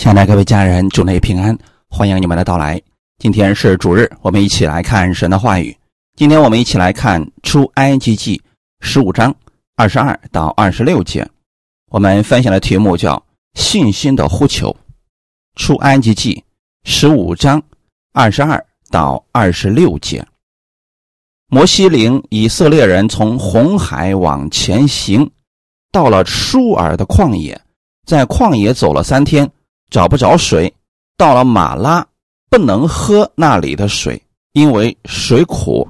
[0.00, 1.54] 亲爱的各位家人，祝内平安，
[1.90, 2.80] 欢迎你们的到来。
[3.18, 5.76] 今天是主日，我们一起来看神的话语。
[6.16, 8.40] 今天我们一起来看出埃及记
[8.80, 9.34] 十五章
[9.76, 11.28] 二十二到二十六节。
[11.90, 14.74] 我们分享的题目叫“信心的呼求”。
[15.56, 16.42] 出埃及记
[16.84, 17.62] 十五章
[18.14, 20.26] 二十二到二十六节。
[21.48, 25.30] 摩西领以色列人从红海往前行，
[25.92, 27.60] 到了舒尔的旷野，
[28.06, 29.46] 在旷野走了三天。
[29.90, 30.72] 找不着水，
[31.16, 32.06] 到了马拉，
[32.48, 35.88] 不能喝那里的水，因为水苦，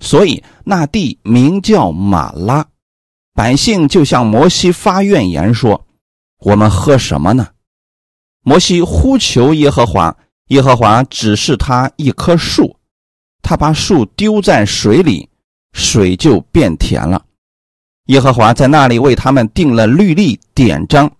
[0.00, 2.66] 所以那地名叫马拉。
[3.34, 5.86] 百姓就向摩西发怨言说
[6.40, 7.48] ：“我们喝什么呢？”
[8.44, 10.14] 摩西呼求耶和华，
[10.48, 12.76] 耶和华指示他一棵树，
[13.42, 15.28] 他把树丢在水里，
[15.72, 17.24] 水就变甜了。
[18.06, 21.10] 耶和华在那里为他们定了律例典章，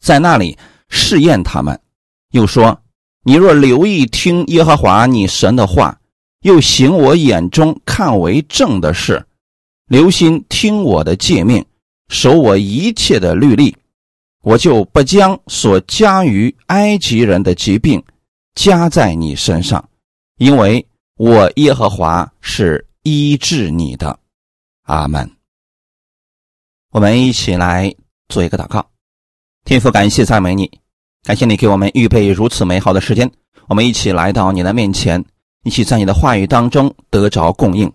[0.00, 0.56] 在那里。
[0.88, 1.80] 试验他们，
[2.30, 2.82] 又说
[3.24, 6.00] ：“你若留意听耶和华你神的话，
[6.42, 9.26] 又行我眼中看为正的事，
[9.86, 11.64] 留心听我的诫命，
[12.08, 13.76] 守我一切的律例，
[14.42, 18.02] 我就不将所加于埃及人的疾病
[18.54, 19.88] 加在你身上，
[20.38, 24.18] 因为我耶和华是医治你的。”
[24.86, 25.28] 阿门。
[26.92, 27.92] 我们一起来
[28.28, 28.88] 做一个祷告。
[29.66, 30.70] 天父，感谢赞美你，
[31.24, 33.28] 感谢你给我们预备如此美好的时间。
[33.66, 35.24] 我们一起来到你的面前，
[35.64, 37.92] 一起在你的话语当中得着供应。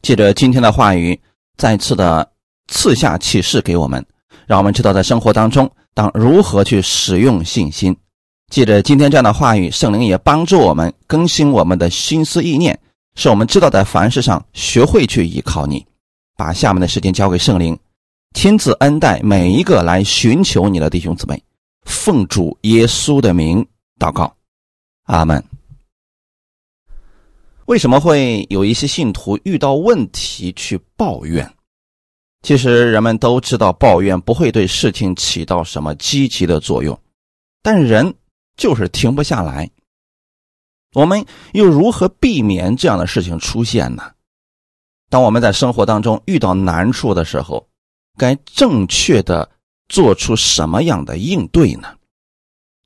[0.00, 1.20] 借着今天的话语，
[1.56, 2.30] 再次的
[2.68, 4.06] 赐下启示给我们，
[4.46, 7.96] 让我们知道在生活当中当如何去使用信心。
[8.52, 12.78] 借着今天这样的话语，圣灵也帮助我们更新我们的心思意念，
[13.16, 15.84] 使我们知道在凡事上学会去依靠你。
[16.36, 17.76] 把下面的时间交给圣灵。
[18.34, 21.42] 亲自恩待每一个来寻求你的弟兄姊妹，
[21.82, 23.66] 奉主耶稣的名
[23.98, 24.32] 祷告，
[25.04, 25.42] 阿门。
[27.66, 31.52] 为什么会有一些信徒遇到问题去抱怨？
[32.42, 36.98] 其实人们都知道，抱怨不会对事情起到什么积极的作用，
[37.62, 38.14] 但人
[38.56, 39.68] 就是停不下来。
[40.94, 44.12] 我们又如何避免这样的事情出现呢？
[45.10, 47.67] 当我们在生活当中遇到难处的时候，
[48.18, 49.50] 该正确的
[49.88, 51.94] 做出什么样的应对呢？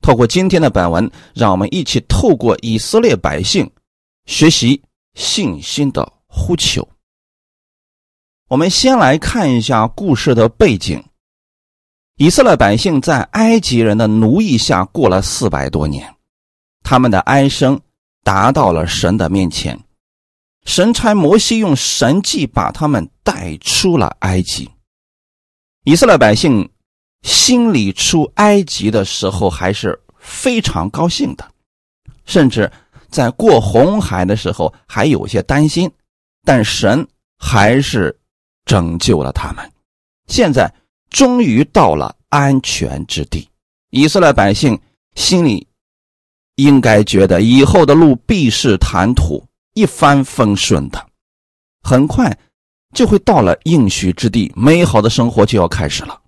[0.01, 3.69] 透过今天的本文，让我们一起透过以色列百姓
[4.25, 4.81] 学习
[5.15, 6.87] 信心的呼求。
[8.49, 11.03] 我们先来看一下故事的背景：
[12.17, 16.13] 以色列百姓在埃及人的奴役下过了四百多年，
[16.83, 17.79] 他们的哀声
[18.23, 19.79] 达到了神的面前，
[20.65, 24.69] 神差摩西用神迹把他们带出了埃及。
[25.83, 26.69] 以色列百姓
[27.23, 31.45] 心里出埃及的时候还是非常高兴的，
[32.25, 32.71] 甚至
[33.09, 35.91] 在过红海的时候还有些担心，
[36.43, 37.05] 但神
[37.37, 38.17] 还是
[38.65, 39.71] 拯救了他们。
[40.27, 40.73] 现在
[41.09, 43.47] 终于到了安全之地，
[43.89, 44.79] 以色列百姓
[45.15, 45.67] 心里
[46.55, 51.05] 应该觉得以后的路必是坦途，一帆风顺的，
[51.81, 52.37] 很快。
[52.93, 56.19] 就会到了应许之地，美好的生活就要开始了。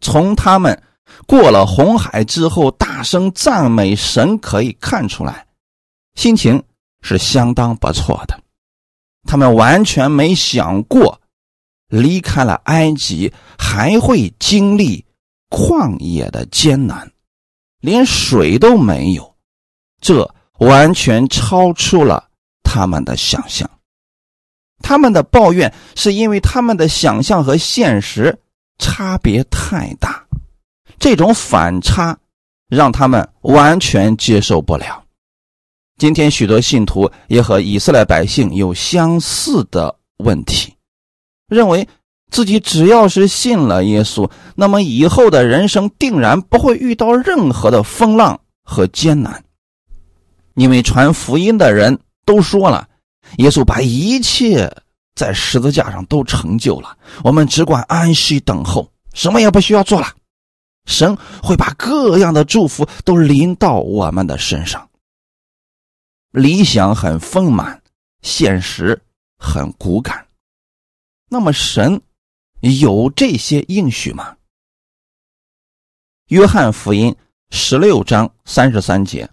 [0.00, 0.82] 从他们
[1.26, 5.46] 过了红海之后，大声赞美神，可以看出来，
[6.14, 6.62] 心情
[7.00, 8.38] 是相当不错的。
[9.28, 11.20] 他们完全没想过，
[11.88, 15.04] 离开了埃及还会经历
[15.48, 17.10] 旷野的艰难，
[17.80, 19.34] 连水都没有，
[20.00, 22.28] 这完全超出了
[22.62, 23.68] 他们的想象。
[24.86, 28.38] 他们的抱怨是因为他们的想象和现实
[28.78, 30.24] 差别太大，
[31.00, 32.16] 这种反差
[32.68, 35.02] 让他们完全接受不了。
[35.98, 40.72] 今天许多信徒也和以色列百姓有相似的问题，
[41.48, 41.88] 认为
[42.30, 49.42] 自己只要是信了耶稣，那么以后的人生定然不会遇到任何的风浪和艰难，
[50.54, 52.88] 因为传福音的人都说了。
[53.38, 54.70] 耶稣把一切
[55.14, 60.14] 在十字架上都成就了，我们只管安息等候，什么也不需要做了。
[60.86, 64.88] 神会把各样的祝福都临到我们的身上。
[66.30, 67.82] 理想很丰满，
[68.22, 69.02] 现实
[69.38, 70.26] 很骨感。
[71.28, 72.00] 那么神
[72.60, 74.36] 有这些应许吗？
[76.28, 77.14] 约翰福音
[77.50, 79.28] 十六章三十三节：“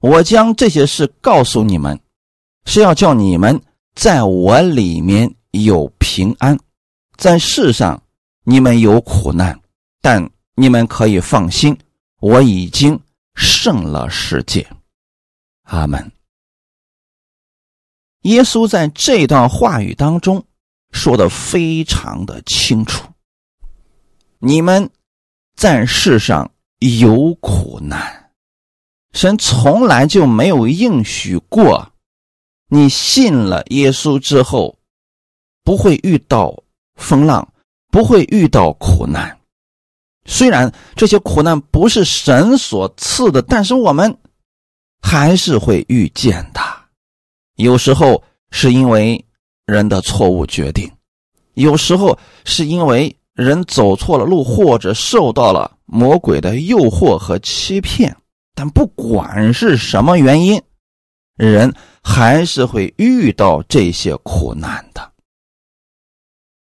[0.00, 1.98] 我将这些事告诉你们。”
[2.70, 3.58] 是要叫你们
[3.94, 6.54] 在我里面有平安，
[7.16, 8.02] 在世上
[8.44, 9.58] 你们有苦难，
[10.02, 11.74] 但你们可以放心，
[12.20, 13.00] 我已经
[13.34, 14.68] 胜了世界。
[15.62, 16.12] 阿门。
[18.24, 20.44] 耶稣在这段话语当中
[20.90, 23.08] 说的非常的清楚：
[24.40, 24.90] 你们
[25.56, 26.50] 在世上
[26.80, 28.30] 有苦难，
[29.14, 31.90] 神从来就没有应许过，
[32.68, 34.76] 你信了耶稣之后
[35.64, 36.54] 不会遇到
[36.96, 37.46] 风浪，
[37.90, 39.38] 不会遇到苦难。
[40.26, 44.14] 虽然这些苦难不是神所赐的，但是我们
[45.00, 46.60] 还是会遇见的。
[47.56, 49.24] 有时候是因为
[49.64, 50.90] 人的错误决定，
[51.54, 58.14] 有时候是因为人走错了路，或者受到了魔鬼的诱惑和欺骗。
[58.54, 60.60] 但不管是什么原因，
[61.38, 65.12] 人还是会遇到这些苦难的。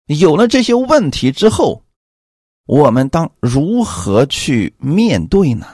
[0.06, 1.82] 有了这些问题之后，
[2.66, 5.66] 我们当如何去面对呢？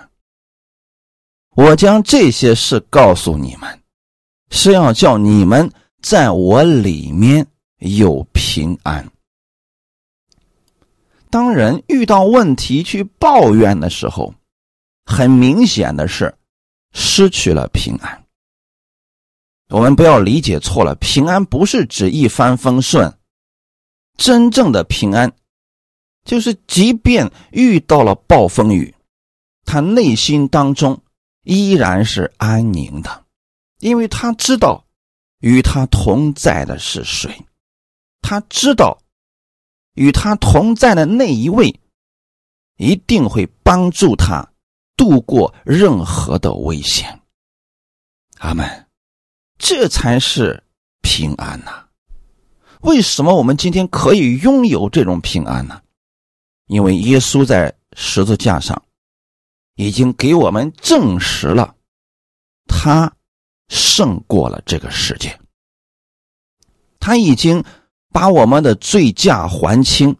[1.56, 3.78] 我将这些事告诉你们。
[4.54, 5.72] 是要叫你们
[6.02, 7.46] 在我里面
[7.78, 9.10] 有平安。
[11.30, 14.34] 当人遇到问题去抱怨的时候，
[15.06, 16.34] 很明显的是
[16.92, 18.21] 失去了平安。
[19.72, 23.18] 我们不要理解错了，平安不是指一帆风顺，
[24.18, 25.32] 真正的平安
[26.24, 28.94] 就是即便遇到了暴风雨，
[29.64, 31.02] 他内心当中
[31.44, 33.24] 依然是安宁的。
[33.78, 34.84] 因为他知道
[35.40, 37.34] 与他同在的是谁，
[38.20, 38.98] 他知道
[39.94, 41.80] 与他同在的那一位
[42.76, 44.46] 一定会帮助他
[44.96, 47.20] 度过任何的危险。
[48.38, 48.86] 阿门，
[49.62, 50.60] 这才是
[51.02, 51.86] 平安呐！
[52.80, 55.80] 为什么我们今天可以拥有这种平安呢？
[56.66, 58.82] 因为耶稣在十字架上
[59.76, 61.76] 已经给我们证实了
[62.66, 63.10] 他。
[63.68, 65.40] 胜过了这个世界，
[67.00, 67.64] 他已经
[68.10, 70.14] 把我们的罪价还清，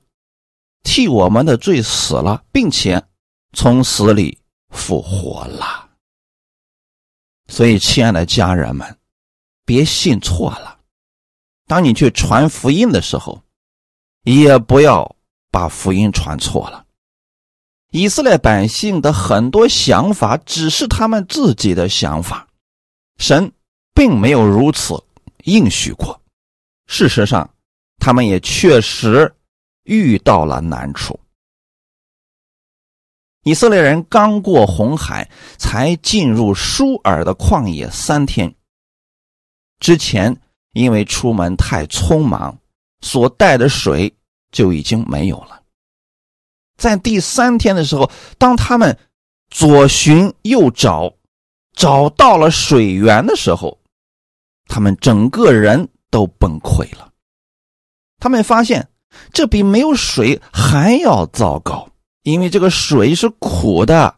[0.83, 3.05] 替我们的罪死了，并且
[3.53, 4.39] 从死里
[4.71, 5.91] 复活了。
[7.49, 8.99] 所以，亲爱的家人们，
[9.65, 10.79] 别信错了。
[11.67, 13.43] 当你去传福音的时候，
[14.25, 15.17] 也不要
[15.51, 16.85] 把福音传错了。
[17.91, 22.49] 以色列百姓的很多想法，只是他们自己的想法。
[23.19, 23.53] 神
[23.95, 25.03] 并没有如此
[25.45, 26.21] 应许过，
[26.87, 27.49] 事实上，
[27.99, 29.35] 他们也确实
[29.85, 31.21] 遇到了难处。
[33.45, 38.55] 以色列人刚过红海，才进入舒尔的旷野三天。
[39.83, 40.35] 之前
[40.73, 42.57] 因为出门太匆忙，
[43.01, 44.11] 所带的水
[44.53, 45.61] 就已经没有了。
[46.79, 48.97] 在第三天的时候，当他们
[49.51, 51.13] 左寻右找。
[51.75, 53.79] 找到了水源的时候，
[54.67, 57.11] 他们整个人都崩溃了。
[58.19, 58.87] 他们发现
[59.33, 61.89] 这比没有水还要糟糕，
[62.25, 64.15] 因为这个水是苦的，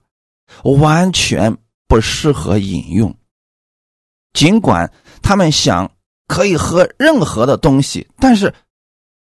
[0.64, 1.56] 完全
[1.86, 3.16] 不适合饮用。
[4.32, 4.92] 尽管
[5.24, 5.90] 他们想
[6.28, 8.54] 可以喝任何的东西，但是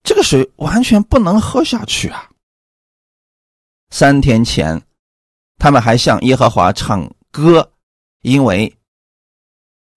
[0.03, 2.31] 这个水完全不能喝下去啊！
[3.91, 4.83] 三天前，
[5.59, 7.71] 他们还向耶和华唱歌。
[8.23, 8.75] 因为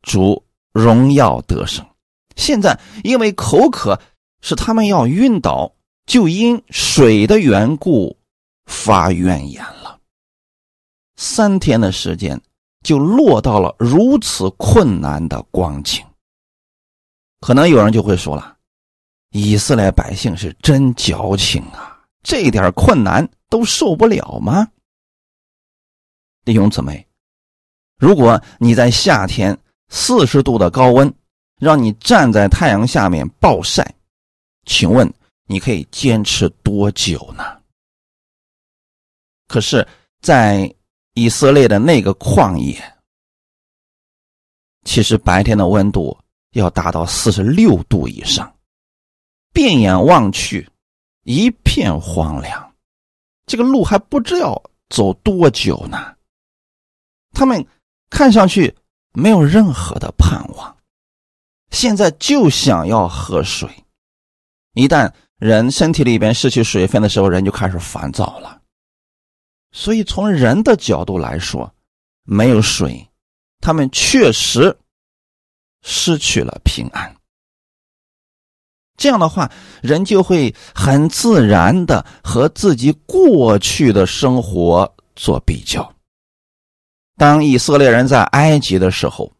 [0.01, 1.87] 主荣耀得胜，
[2.35, 3.97] 现在因为口渴，
[4.41, 5.73] 是他们要晕倒，
[6.05, 8.17] 就因水的缘故
[8.65, 9.97] 发怨言了。
[11.15, 12.41] 三天的时间
[12.87, 16.05] 就落到了如此困难的光景。
[17.41, 18.57] 可能有人就会说了
[19.31, 24.65] ：“以色列百姓是真矫情啊，这点困难都受不了吗？”
[26.45, 27.05] 弟兄姊妹。
[27.97, 31.13] 如果你在夏天四十度的高温，
[31.59, 33.93] 让你站在太阳下面暴晒，
[34.63, 35.13] 请问
[35.47, 37.43] 你可以坚持多久呢？
[39.49, 39.85] 可是，
[40.21, 40.73] 在
[41.17, 42.79] 以色列的那个旷野，
[44.83, 46.15] 其实白天的温度
[46.51, 48.55] 要达到四十六度以上，
[49.51, 50.69] 遍眼望去
[51.23, 52.71] 一片荒凉，
[53.47, 56.15] 这个路还不知要走多久呢。
[57.31, 57.65] 他们。
[58.09, 58.73] 看上去
[59.11, 60.77] 没有任何的盼望，
[61.71, 63.69] 现在就想要喝水。
[64.75, 68.56] 一旦人身体里边失去水分的时候，人就开始烦躁了。
[69.77, 71.71] 所以从人的角度来说，
[72.23, 73.07] 没有水，
[73.61, 74.75] 他们确实
[75.83, 77.15] 失去了平安。
[78.97, 79.51] 这样的话，
[79.83, 85.93] 人就会很自然的和自己过去的生活做比较。
[87.15, 89.31] 当以色列人在埃及的时候，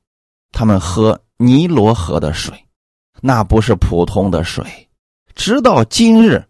[0.52, 2.54] 他们喝尼罗河的水，
[3.22, 4.88] 那不是普通的水。
[5.34, 6.48] 直到今日，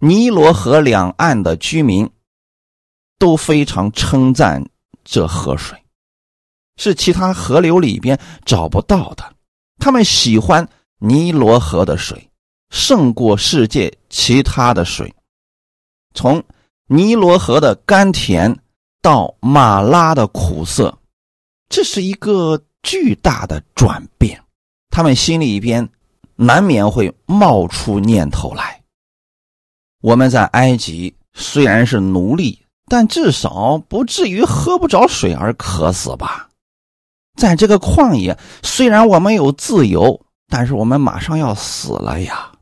[0.00, 2.10] 尼罗河两岸的居民
[3.22, 4.60] 都非常称赞
[5.04, 5.80] 这河水，
[6.76, 9.32] 是其他河流里边找不到的。
[9.78, 12.28] 他们喜欢尼罗河的水，
[12.70, 15.14] 胜过世界其他的水。
[16.14, 16.42] 从
[16.88, 18.58] 尼罗河的甘甜
[19.00, 20.98] 到马拉的苦涩，
[21.68, 24.42] 这是一个巨大的转变。
[24.90, 25.88] 他们心里边
[26.34, 28.82] 难免会冒出念头来：
[30.00, 32.58] 我们在埃及虽然是奴隶，
[32.92, 36.50] 但至少不至于喝不着水而渴死吧？
[37.38, 42.52] 在这个旷野，虽然我们有自由，但是我们马上要死了呀！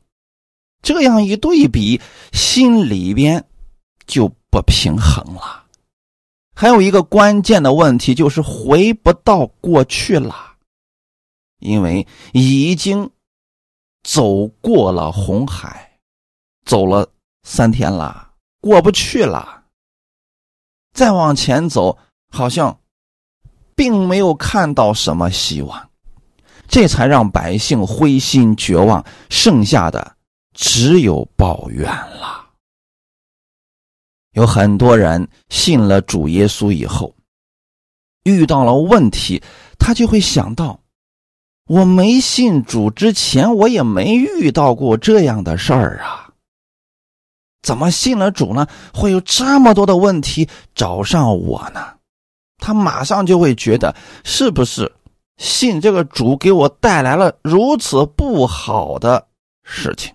[0.81, 1.99] 这样一对比，
[2.31, 3.45] 心里边。
[4.07, 5.65] 就不平衡了。
[6.53, 10.35] 还有一个关键的问题就是回不到过去了，
[11.59, 13.09] 因为已经
[14.03, 15.97] 走过了红海，
[16.65, 17.07] 走了
[17.43, 19.60] 三天了，过不去了。
[20.93, 21.97] 再往前走，
[22.29, 22.79] 好像
[23.75, 25.89] 并没有看到什么希望，
[26.67, 30.15] 这才让百姓灰心绝望，剩下的
[30.53, 32.49] 只有抱怨了。
[34.33, 37.13] 有很多人信了主耶稣以后，
[38.23, 39.41] 遇到了问题，
[39.79, 40.79] 他就会想到：
[41.67, 46.20] 我没信主之前，我也没遇到过这样的事儿啊。
[47.61, 48.67] 怎么信了主呢？
[48.93, 51.95] 会有这么多的问题找上我呢？
[52.57, 54.91] 他马上就会觉得，是不是
[55.37, 59.27] 信这个主给我带来了如此不好的
[59.63, 60.13] 事情？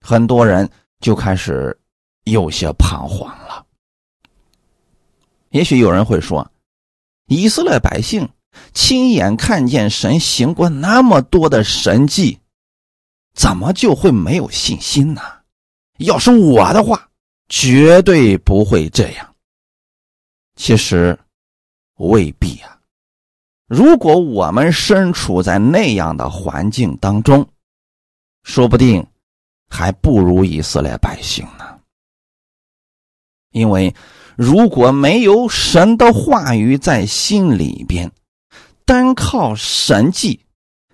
[0.00, 0.70] 很多人
[1.00, 1.78] 就开始。
[2.28, 3.64] 有些彷徨了。
[5.50, 6.50] 也许有人会说
[7.30, 8.28] ：“以色列百姓
[8.74, 12.40] 亲眼看见神行过那么多的神迹，
[13.32, 15.22] 怎么就会没有信心呢？”
[15.98, 17.08] 要是我的话，
[17.48, 19.34] 绝对不会这样。
[20.56, 21.18] 其实
[21.98, 22.78] 未必啊。
[23.66, 27.46] 如果我们身处在那样的环境当中，
[28.44, 29.04] 说不定
[29.68, 31.78] 还不如以色列百姓呢。
[33.50, 33.94] 因为
[34.36, 38.12] 如果没有神的话语在心里边，
[38.84, 40.38] 单靠神迹，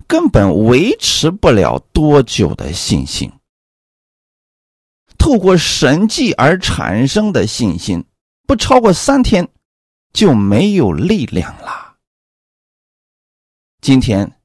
[0.07, 3.31] 根本维持不了多久的信心。
[5.23, 8.05] 透过神迹而产生的信心，
[8.45, 9.49] 不超过三天
[10.13, 11.95] 就没有力量了。
[13.81, 14.41] 今天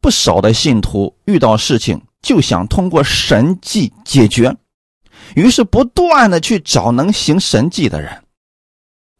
[0.00, 4.56] 不少的信徒遇到事情就想通过神迹解决。
[5.34, 8.24] 于是不断的去找能行神迹的人，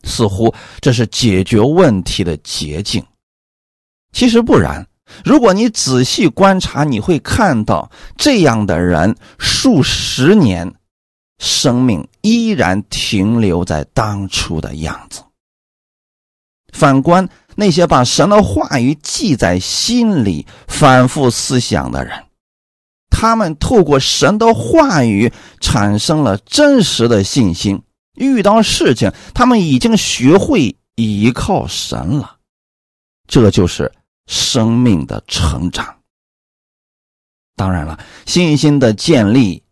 [0.05, 3.05] 似乎这是解决问题的捷径。
[4.13, 4.89] 其实不然，
[5.25, 10.75] 如果你仔细观察，你会看到这样的人数十年，
[11.39, 15.23] 生命依然停留在当初的样子。
[16.73, 22.25] 反观那些把神的话语记在心里、反复思想的人。
[23.09, 27.81] 他们透过神的话语产生了真实的信心，
[28.17, 32.37] 遇到事情，他们已经学会依靠神了，
[33.27, 33.91] 这就是
[34.27, 35.97] 生命的成长。
[37.55, 39.63] 当然了，信心的建立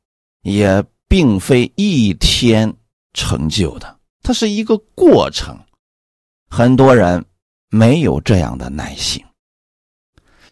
[0.42, 2.74] 也并非一天
[3.12, 5.58] 成就的，它是一个过程，
[6.48, 7.24] 很多人
[7.68, 9.22] 没有这样的耐心。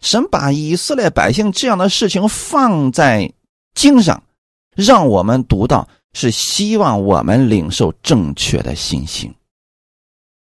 [0.01, 3.33] 神把以色列百姓这样的事情放在
[3.73, 4.21] 经上，
[4.75, 9.33] 让我们读到，是希望我们领受正确的信心。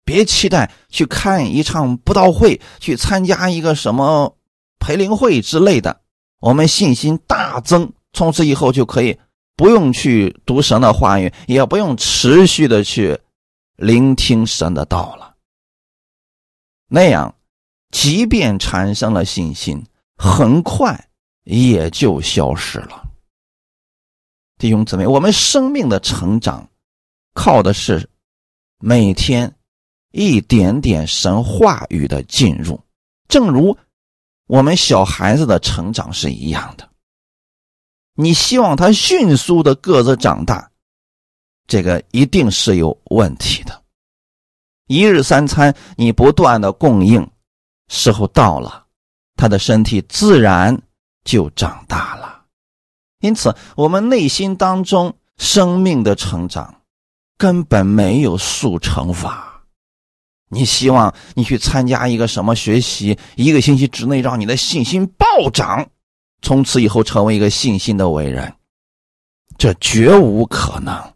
[0.04, 4.36] 别期待去看一场布道会，去参加一个什么
[4.78, 6.00] 培灵会之类的，
[6.40, 9.18] 我们信心大增，从此以后就可以
[9.56, 13.18] 不用去读神的话语，也不用持续的去
[13.76, 15.34] 聆听神的道了。
[16.88, 17.34] 那样。
[17.90, 19.80] 即便产生了信心，
[20.16, 21.08] 很快
[21.44, 23.08] 也就消失了。
[24.58, 26.68] 弟兄姊妹，我们生命的成长，
[27.34, 28.10] 靠的是
[28.80, 29.53] 每天
[30.14, 32.80] 一点点神话语的进入，
[33.26, 33.76] 正如
[34.46, 36.88] 我们小孩子的成长是一样的。
[38.14, 40.70] 你希望他迅速的个子长大，
[41.66, 43.82] 这个一定是有问题的。
[44.86, 47.28] 一日三餐，你不断的供应。
[47.88, 48.86] 时候到了，
[49.34, 50.80] 他的身体自然
[51.24, 52.44] 就长大了。
[53.18, 56.82] 因此，我们内心当中生命的成长，
[57.36, 59.53] 根本没有速成法。
[60.54, 65.86] 你希望你去参加一个什么学习，一个星期之内让你的信心暴涨，
[66.40, 68.54] 从此以后成为一个信心的伟人，
[69.58, 71.12] 这绝无可能。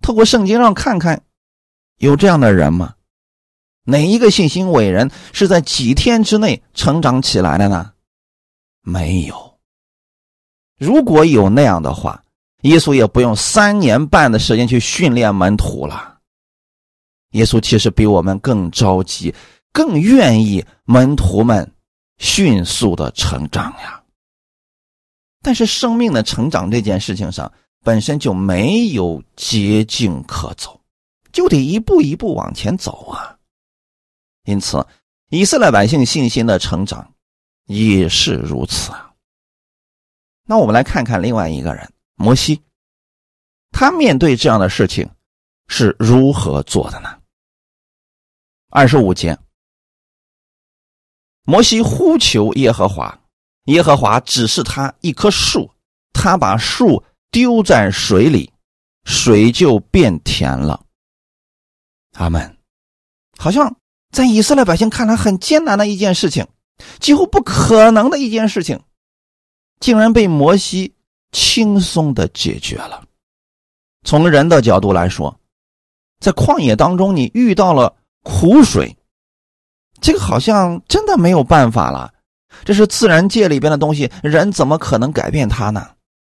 [0.00, 1.22] 透过圣经上看看，
[1.96, 2.94] 有这样的人吗？
[3.84, 7.92] 哪一个信心伟人是在几天之内成长起来的呢？
[8.82, 9.58] 没有。
[10.78, 12.22] 如果有那样的话，
[12.62, 16.17] 耶稣也不用三年半的时间去训练门徒了。
[17.38, 19.32] 耶稣其实比我们更着急，
[19.72, 21.72] 更愿意门徒们
[22.18, 24.02] 迅速的成长呀。
[25.40, 27.50] 但是生命的成长这件事情上，
[27.84, 30.80] 本身就没有捷径可走，
[31.32, 33.38] 就得一步一步往前走啊。
[34.44, 34.84] 因此，
[35.30, 37.14] 以色列百姓信心的成长
[37.66, 39.12] 也是如此啊。
[40.44, 42.60] 那我们来看看另外一个人摩西，
[43.70, 45.08] 他面对这样的事情
[45.68, 47.17] 是如何做的呢？
[48.70, 49.38] 二十五节，
[51.44, 53.20] 摩西呼求耶和华，
[53.64, 55.70] 耶和华指示他一棵树，
[56.12, 58.52] 他把树丢在水里，
[59.04, 60.84] 水就变甜了。
[62.14, 62.56] 阿门。
[63.38, 63.74] 好像。
[64.10, 66.48] 在以色列百姓看来很艰难的一件事情，
[66.98, 68.80] 几乎不可能的一件事情，
[69.80, 70.94] 竟然被摩西
[71.30, 73.04] 轻松的解决了。
[74.04, 75.38] 从人的角度来说，
[76.20, 78.96] 在旷野当中你遇到了苦水，
[80.00, 82.12] 这个好像真的没有办法了。
[82.64, 85.90] 这是自然界里边的东西，人怎么可能改变它呢？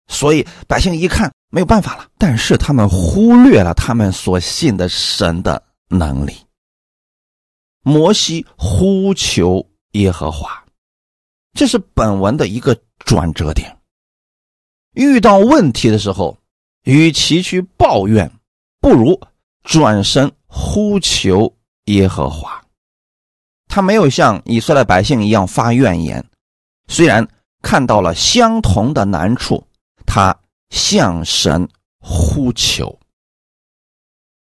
[0.08, 6.36] 所以百姓一看没有办法了，但是他们忽略了他们所信的神的能力。
[7.82, 10.64] 摩西呼求耶和华，
[11.52, 13.76] 这是本文的一个转折点。
[14.92, 16.38] 遇到问题的时候，
[16.84, 18.30] 与其去抱怨，
[18.80, 19.20] 不如
[19.62, 21.55] 转身呼求
[21.86, 22.62] 耶和华。
[23.68, 26.24] 他没有像以色列百姓一样发怨言，
[26.88, 27.26] 虽然
[27.62, 29.66] 看到了相同的难处，
[30.06, 30.34] 他
[30.70, 31.68] 向神
[31.98, 32.98] 呼求。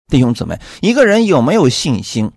[0.08, 2.32] 弟兄姊妹，一个人有没有信心？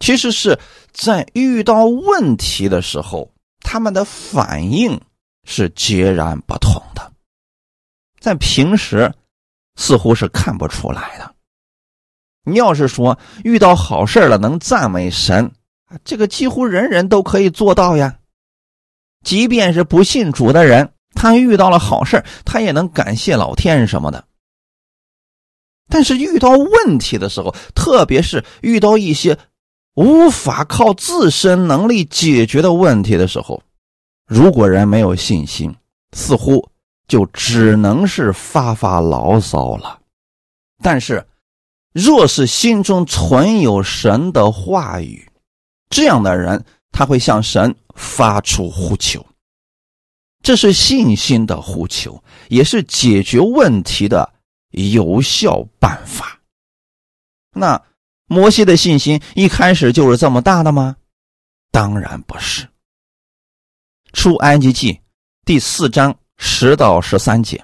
[0.00, 0.58] 其实是
[0.92, 5.00] 在遇到问题的时候，他们的反应
[5.44, 7.12] 是截然不同的。
[8.20, 9.10] 在平时
[9.76, 11.34] 似乎是看不出来的。
[12.44, 15.52] 你要是说遇到好事了能赞美神，
[16.04, 18.18] 这个几乎人人都可以做到呀。
[19.24, 24.24] 即便是不信主的人，他遇到了好事他也能感谢老天什么的。
[25.88, 29.38] 但是遇到问题的时候，特别是遇到一些。
[29.94, 33.62] 无法靠自身能力解决的问题的时候，
[34.26, 35.76] 如果人没有信心，
[36.16, 36.66] 似乎
[37.06, 40.00] 就只能是发发牢骚了。
[40.82, 41.22] 但是，
[41.92, 45.30] 若是心中存有神的话语，
[45.90, 49.24] 这样的人他会向神发出呼求，
[50.42, 54.32] 这是信心的呼求，也是解决问题的
[54.70, 56.40] 有效办法。
[57.52, 57.82] 那。
[58.28, 60.96] 摩西的信心一开始就是这么大的吗？
[61.70, 62.66] 当然不是。
[64.14, 64.98] 出埃及记
[65.44, 67.62] 第四章十到十三节，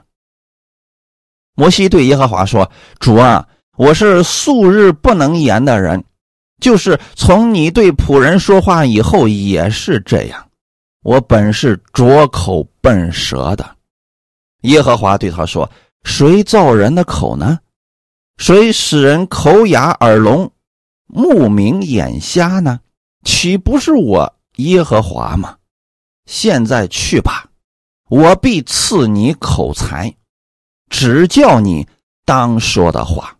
[1.54, 6.02] 摩西对耶和华说：“主啊，我是素日不能言的人，
[6.60, 10.48] 就是从你对仆人说话以后也是这样。
[11.04, 13.76] 我本是拙口笨舌的。”
[14.62, 15.70] 耶和华对他说
[16.02, 17.60] ：“谁造人的口呢？
[18.36, 20.50] 谁使人口哑耳聋？”
[21.06, 22.80] 目明眼瞎呢，
[23.22, 25.56] 岂不是我耶和华吗？
[26.26, 27.48] 现在去吧，
[28.10, 30.12] 我必赐你口才，
[30.90, 31.86] 只叫你
[32.24, 33.37] 当说的话。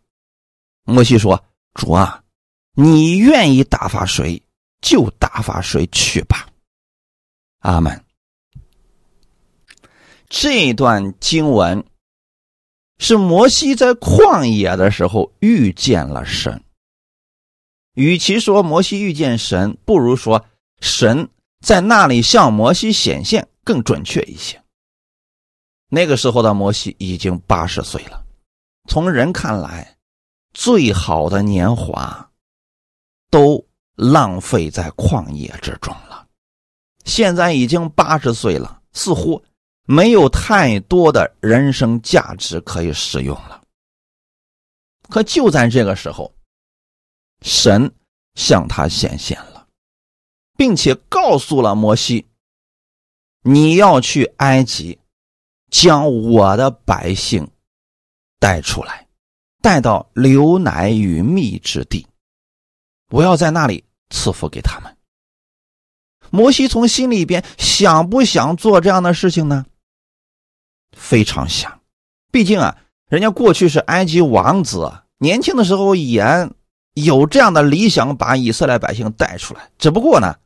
[0.90, 2.24] 摩西说：“主啊，
[2.72, 4.42] 你愿意打发谁
[4.80, 6.48] 就打发谁去吧。”
[7.60, 8.04] 阿门。
[10.30, 11.84] 这段经文
[12.98, 16.64] 是摩西在旷野的时候遇见了神。
[17.92, 20.46] 与其说摩西遇见神，不如说
[20.80, 21.28] 神
[21.60, 24.62] 在那里向摩西显现更准确一些。
[25.90, 28.24] 那个时候的摩西已经八十岁了，
[28.88, 29.97] 从人看来，
[30.60, 32.32] 最好的年华
[33.30, 36.26] 都浪费在旷野之中了。
[37.04, 39.40] 现在已经八十岁了，似乎
[39.84, 43.62] 没有太多的人生价值可以使用了。
[45.08, 46.34] 可就在这个时候。
[47.42, 47.94] 神
[48.34, 49.68] 向他显现了，
[50.56, 52.26] 并且告诉了摩西
[53.46, 54.98] ：“你要去埃及，
[55.70, 57.48] 将我的百姓
[58.40, 59.07] 带出来。
[59.60, 62.06] 带到流奶与蜜之地，
[63.10, 64.96] 我要在那里赐福给他们。
[66.30, 69.66] 摩西从心里边想不想做这样的事情呢？
[70.96, 71.80] 非常想，
[72.30, 72.76] 毕竟啊，
[73.08, 76.50] 人家过去是埃及王子，年轻的时候也
[76.94, 79.70] 有这样的理想，把以色列百姓带出来。
[79.78, 80.36] 只不过呢，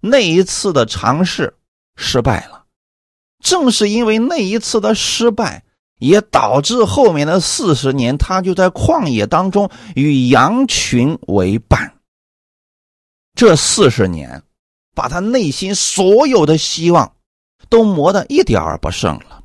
[0.00, 1.54] 那一次的尝试
[1.96, 2.64] 失败了，
[3.42, 5.64] 正是因为那一次的失败。
[6.00, 11.94] 也导致后面的四十年，他就在旷野当中与羊群为伴。
[13.34, 14.42] 这四十年，
[14.94, 17.14] 把他内心所有的希望
[17.68, 19.44] 都磨得一点儿不剩了。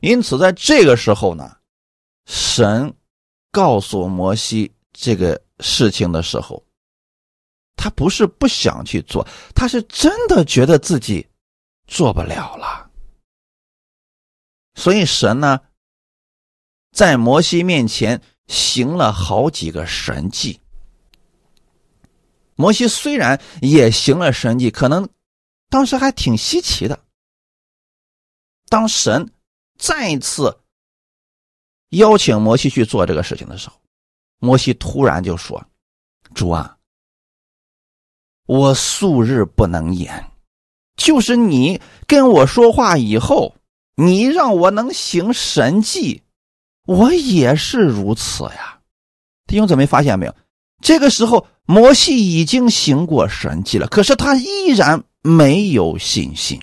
[0.00, 1.56] 因此，在这个时候呢，
[2.26, 2.94] 神
[3.50, 6.62] 告诉摩西这个事情的时候，
[7.76, 11.26] 他不是不想去做，他是真的觉得自己
[11.86, 12.75] 做不了了。
[14.76, 15.62] 所以神呢，
[16.92, 20.60] 在摩西面前行了好几个神迹。
[22.54, 25.08] 摩西虽然也行了神迹，可能
[25.70, 27.00] 当时还挺稀奇的。
[28.68, 29.32] 当神
[29.78, 30.60] 再次
[31.88, 33.80] 邀请摩西去做这个事情的时候，
[34.38, 35.66] 摩西突然就说
[36.34, 36.76] ：“主啊，
[38.44, 40.30] 我素日不能言，
[40.96, 43.56] 就是你跟我说话以后。”
[43.96, 46.22] 你让我能行神迹，
[46.86, 48.78] 我也是如此呀。
[49.46, 50.34] 弟兄姊妹发现没有？
[50.82, 56.60] 这个时候摩西已经行过神迹了，可是他依然没有信心。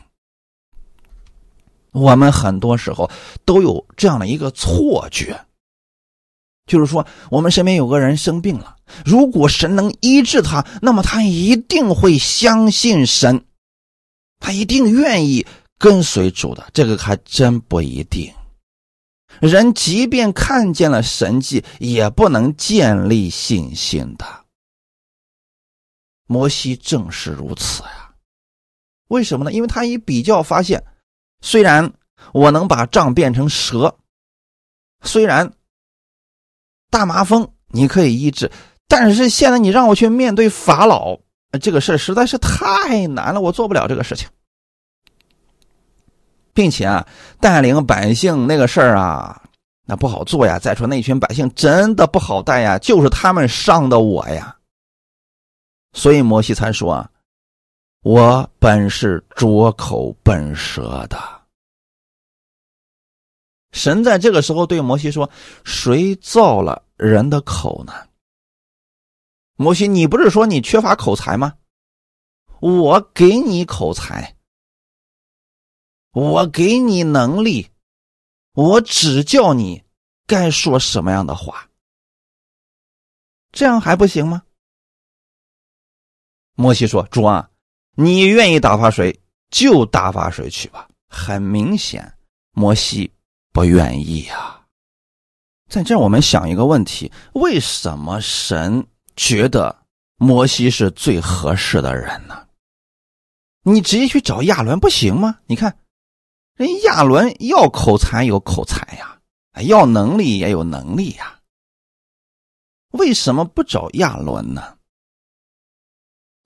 [1.91, 3.09] 我们很多时候
[3.45, 5.39] 都有这样的一个错觉，
[6.67, 13.43] 就是说我们身边有个人生病了，如果神能医治他，那么他一定会相信神，
[14.39, 15.47] 他一定愿意。
[15.83, 18.33] 跟随主的这个还真不一定。
[19.41, 24.25] 人即便看见了神迹，也不能建立信心的。
[26.25, 28.13] 摩西正是如此呀。
[29.09, 29.51] 为什么呢？
[29.51, 30.81] 因为他一比较发现，
[31.41, 31.91] 虽然
[32.31, 33.93] 我能把杖变成蛇，
[35.01, 35.51] 虽然
[36.89, 38.49] 大麻风你可以医治，
[38.87, 41.19] 但是现在你让我去面对法老，
[41.61, 44.29] 这个事实在是太难了，我做不了这个事情。
[46.53, 47.07] 并且啊，
[47.39, 49.41] 带领百姓那个事儿啊，
[49.85, 50.59] 那不好做呀。
[50.59, 54.55] 再说那群百姓真的不好带呀，就是他们伤的我呀。
[55.93, 57.09] 所以摩西才说啊
[58.03, 61.17] ：“我本是拙口笨舌的。”
[63.73, 65.29] 神在这个时候对摩西说
[65.65, 67.93] ：“谁造了人的口呢？”
[69.55, 71.53] 摩西，你不是说你缺乏口才吗？
[72.59, 74.35] 我给你口才。
[76.13, 77.69] 我给你能力，
[78.53, 79.83] 我指教你
[80.27, 81.69] 该说什么样的话，
[83.51, 84.43] 这样还不行吗？
[86.53, 87.49] 摩西说：“主啊，
[87.95, 92.15] 你愿意打发谁就打发谁去吧。”很明显，
[92.51, 93.11] 摩西
[93.51, 94.67] 不愿意呀。
[95.67, 99.83] 在这，我们想一个问题：为什么神觉得
[100.17, 102.47] 摩西是最合适的人呢？
[103.63, 105.39] 你直接去找亚伦不行吗？
[105.47, 105.79] 你看。
[106.63, 109.19] 人亚伦要口才有口才呀，
[109.65, 111.37] 要能力也有能力呀。
[112.91, 114.77] 为什么不找亚伦呢？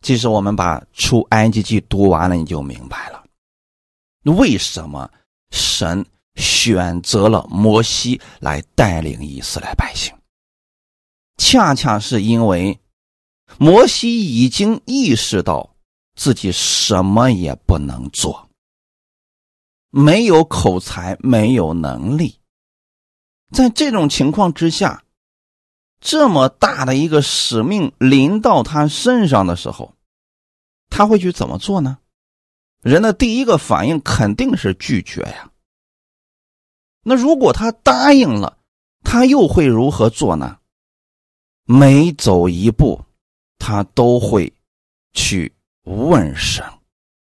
[0.02, 3.24] 其实我们把出埃及记读完了，你就明白了。
[4.24, 5.08] 为什么
[5.52, 6.04] 神
[6.34, 10.12] 选择了摩西来带领以色列百姓？
[11.38, 12.80] 恰恰是因为
[13.60, 15.76] 摩西已经意识到
[16.16, 18.47] 自己什么也不能做。
[19.90, 22.40] 没有口才，没有能力，
[23.52, 25.04] 在这种情况之下，
[26.00, 29.96] 这么大的一个使命临到他身上的时候，
[30.90, 32.00] 他会去怎么做呢？
[32.82, 35.52] 人的第一个反应肯定是拒绝呀。
[37.04, 38.58] 那如果他答应了，
[39.04, 40.60] 他又会如何做呢？
[41.64, 43.04] 每走一步，
[43.58, 44.54] 他都会
[45.14, 46.64] 去问神，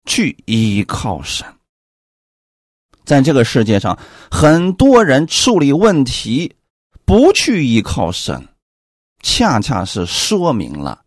[0.05, 1.47] 去依靠神。
[3.05, 3.99] 在这个世界上，
[4.31, 6.55] 很多人处理问题
[7.05, 8.49] 不去依靠神，
[9.23, 11.03] 恰恰是说明了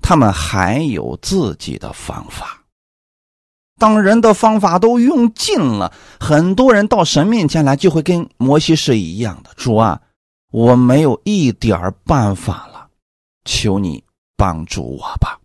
[0.00, 2.62] 他们还有自己的方法。
[3.78, 10.00] 当人的方法都用尽了，很多人到神面前来，就会跟摩西是一样的：“主啊，
[10.52, 12.88] 我没有一点办法了，
[13.44, 14.02] 求你
[14.36, 15.38] 帮助我吧。”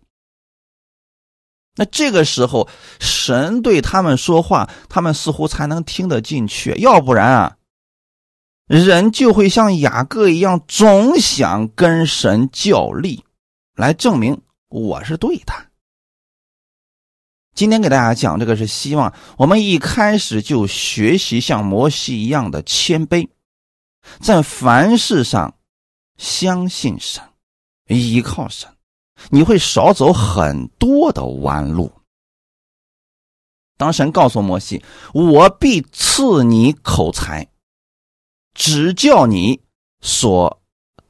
[1.80, 6.74] 那这个时候，神对他们说话，他们似乎才能听得进去。
[6.78, 7.56] 要不然啊，
[8.66, 13.24] 人就会像雅各一样，总想跟神较力，
[13.74, 15.54] 来证明我是对的。
[17.54, 23.26] 今天给大家讲这个，是希望我们一开始就学习像摩西一样的谦卑，
[24.20, 25.54] 在凡事上
[26.18, 27.24] 相信神，
[27.86, 28.68] 依靠神，
[29.28, 31.92] 你会少走很多的弯路。
[33.76, 34.82] 当神告诉摩西
[35.14, 37.46] ：“我必赐你口才。”
[38.52, 39.60] 只叫你
[40.00, 40.60] 所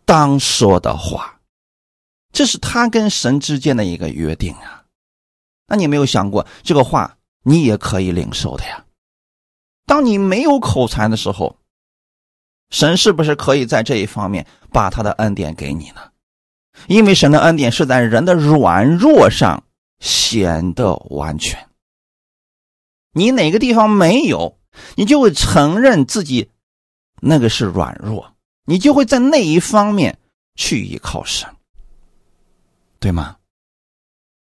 [0.05, 1.41] 当说的话，
[2.33, 4.85] 这是他跟神之间的一个约定啊。
[5.67, 8.85] 那你没有想过，这个话你也可以领受的呀？
[9.87, 11.57] 当你没有口才的时候，
[12.71, 16.13] 神是不是可以在这一方面把他的恩典给你呢？
[16.87, 19.65] 因为神的恩典是在人的软弱上
[19.99, 21.69] 显得完全。
[23.13, 24.59] 你哪个地方没有，
[24.95, 26.51] 你就会承认自己。
[27.23, 28.33] 那个是软弱，
[28.65, 30.19] 你就会在那一方面
[30.55, 31.47] 去依靠神，
[32.99, 33.37] 对吗？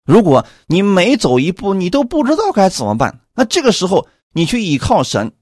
[0.06, 5.34] 如果你每走一步，你都不知道该怎么办，那这个时候你去依靠神，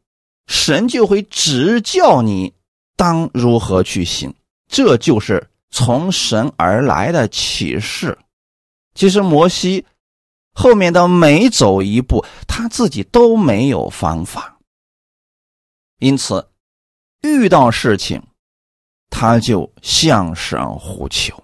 [0.48, 2.54] 神就会指教你
[2.96, 4.34] 当如何去行。
[4.70, 8.18] 这就是从神而来的启示。
[8.94, 9.86] 其实摩西
[10.54, 14.58] 后面的每走一步，他自己都没有方法，
[16.00, 16.50] 因此。
[17.22, 18.22] 遇到事情，
[19.10, 21.44] 他就向神呼求。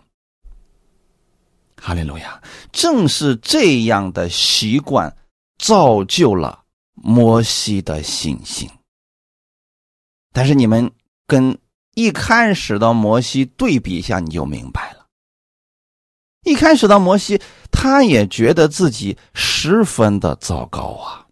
[1.75, 2.39] 哈利路亚！
[2.71, 5.17] 正是这样的习惯，
[5.57, 6.63] 造就了
[6.93, 8.69] 摩西的信心。
[10.31, 10.89] 但是你们
[11.25, 11.57] 跟
[11.95, 15.05] 一开始的摩西对比一下，你就明白了。
[16.43, 21.25] 一开始的摩西，他也觉得自己十分的糟糕啊，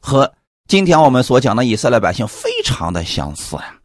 [0.00, 0.32] 和。
[0.68, 3.76] 今天我们所讲的以色列百姓非常的相似呀，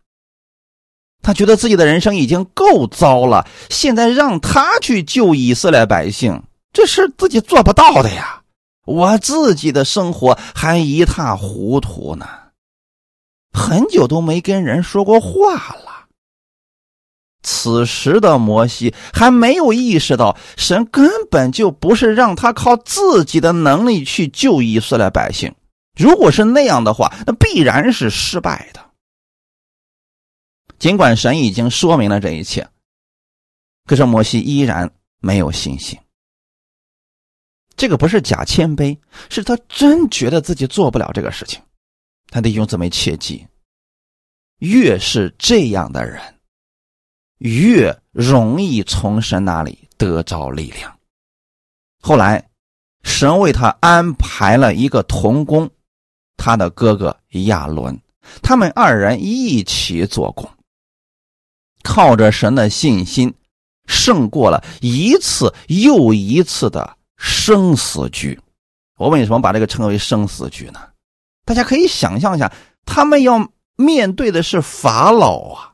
[1.21, 6.41] 他觉得自己的人生已经够糟了，现在让他去救以色列百姓，
[6.73, 8.41] 这事自己做不到的呀。
[8.87, 12.27] 我自己的生活还一塌糊涂呢，
[13.51, 16.07] 很久都没跟人说过话了。
[17.43, 25.53] 此时的摩西还没有意识到，神根本就不是让他靠自己的能力去救以色列百姓。
[25.97, 28.91] 如果是那样的话，那必然是失败的。
[30.77, 32.67] 尽管神已经说明了这一切，
[33.85, 35.97] 可是摩西依然没有信心。
[37.75, 38.97] 这个不是假谦卑，
[39.29, 41.59] 是他真觉得自己做不了这个事情。
[42.31, 43.45] 他的用字没切记，
[44.59, 46.19] 越是这样的人，
[47.39, 50.97] 越容易从神那里得着力量。
[52.01, 52.49] 后来，
[53.03, 55.69] 神为他安排了一个童工。
[56.37, 57.15] 他的哥哥
[57.45, 58.01] 亚伦，
[58.41, 60.49] 他们二人一起做工，
[61.83, 63.31] 靠着神的信心，
[63.85, 68.39] 胜过了一次又一次的生死局。
[68.97, 70.90] 我为什么把这个称为生死局呢？
[71.45, 72.51] 大家可以想象一下，
[72.85, 75.73] 他们要面对的是法老啊，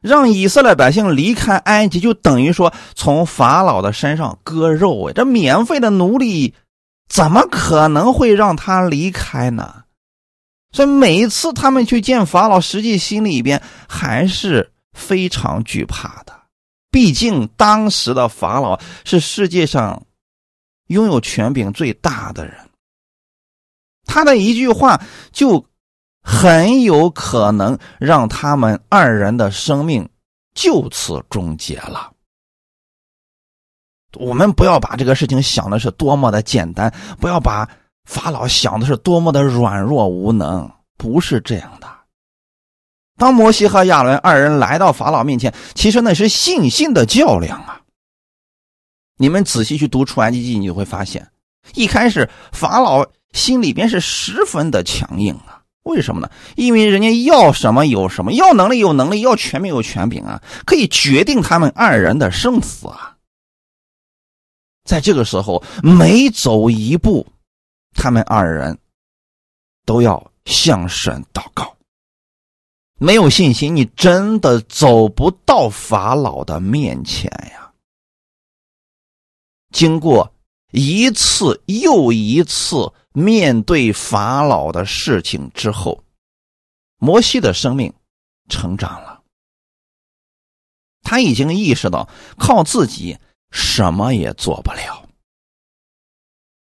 [0.00, 5.12] 让以色列百姓离开埃及，就等于说从法老的身上割肉啊！
[5.14, 6.54] 这免费的奴隶。
[7.08, 9.82] 怎么可能会让他离开呢？
[10.70, 16.32] 所以每一次他们去见法老，实际心里边还是非常惧怕的。
[16.88, 20.04] 毕竟当时的法老是世界上
[20.86, 22.69] 拥有权柄最大的人，
[24.12, 25.64] 他的一句话就
[26.20, 30.08] 很有可能让他们二人的生命
[30.52, 32.10] 就此终结了。
[34.16, 37.68] 我们不要把这个事情想的是多么的简单，不要把
[38.04, 41.86] 法老想的是多么的软弱无能，不是这样的。
[43.16, 47.80] 当摩西和亚伦二人来到法老面前，其实那是信心的较量啊。
[49.18, 51.30] 你们仔细去读出埃及记，你就会发现，
[51.74, 55.62] 一开始法老心里边是十分的强硬啊。
[55.82, 56.30] 为什么呢？
[56.56, 63.16] 因为人家要什么有什么，要能力有能力，要权柄有权柄啊，可以决定他们二人的生死啊。
[64.84, 67.26] 在这个时候，每走一步，
[67.94, 68.78] 他们二人
[69.86, 71.74] 都要向神祷告。
[72.98, 77.72] 没有信心，你真的走不到法老的面前呀。
[79.72, 80.30] 经过
[80.72, 86.02] 一次又一次面对法老的事情之后，
[86.98, 87.92] 摩西的生命
[88.48, 89.22] 成长了。
[91.02, 93.18] 他已经意识到靠自己。
[93.52, 95.08] 什么也做不了，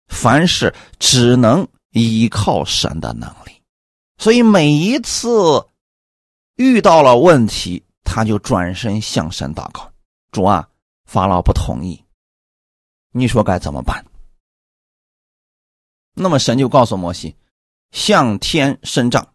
[0.07, 3.61] 凡事只能依靠神的能力，
[4.17, 5.67] 所以每一次
[6.55, 9.87] 遇到了问题，他就转身向神祷告
[10.33, 10.67] ：“主啊，
[11.05, 12.03] 法老不同意，
[13.11, 14.03] 你说该怎么办？”
[16.13, 17.35] 那么神就告诉摩西
[17.91, 19.27] ：“向天伸杖。”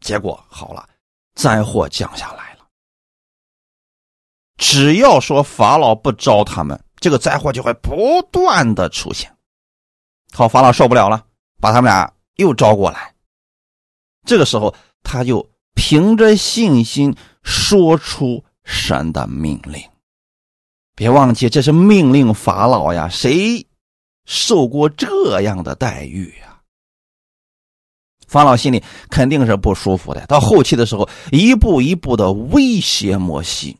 [0.00, 0.88] 结果好了，
[1.34, 2.66] 灾祸降下来了。
[4.56, 9.34] 只要说法老不招他们，这个灾祸就会不断的出现。
[10.32, 11.26] 好，法老受不了了，
[11.60, 13.14] 把他们俩又招过来。
[14.26, 19.82] 这个时候，他就凭着信心说出神的命令。
[20.94, 23.66] 别忘记，这是命令法老呀，谁
[24.30, 26.56] 受过这样的待遇呀？
[28.28, 30.24] 法老心里肯定是不舒服的。
[30.26, 33.76] 到后期的时候，一步一步的威胁摩西：“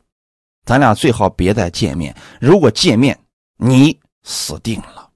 [0.67, 3.17] 咱俩最好别再见面，如果见面，
[3.55, 5.09] 你死定了。”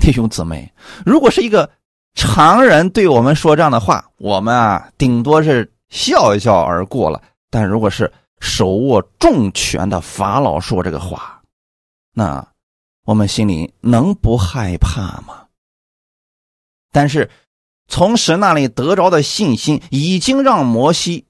[0.00, 0.72] 弟兄姊妹，
[1.04, 1.70] 如果是一个
[2.14, 7.20] 常人对我们说这样的话，我们啊顶多是笑一笑而过了。
[7.50, 8.10] 但如果是
[8.40, 11.42] 手握重权的法老说这个话，
[12.14, 12.42] 那
[13.10, 15.48] 我们心里能不害怕吗？
[16.92, 17.28] 但是
[17.88, 21.26] 从神那里得着的信心，已经让摩西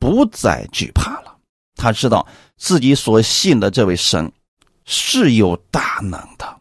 [0.00, 1.38] 不再惧怕了。
[1.76, 4.32] 他知道自己所信的这位神
[4.84, 6.60] 是有大能的。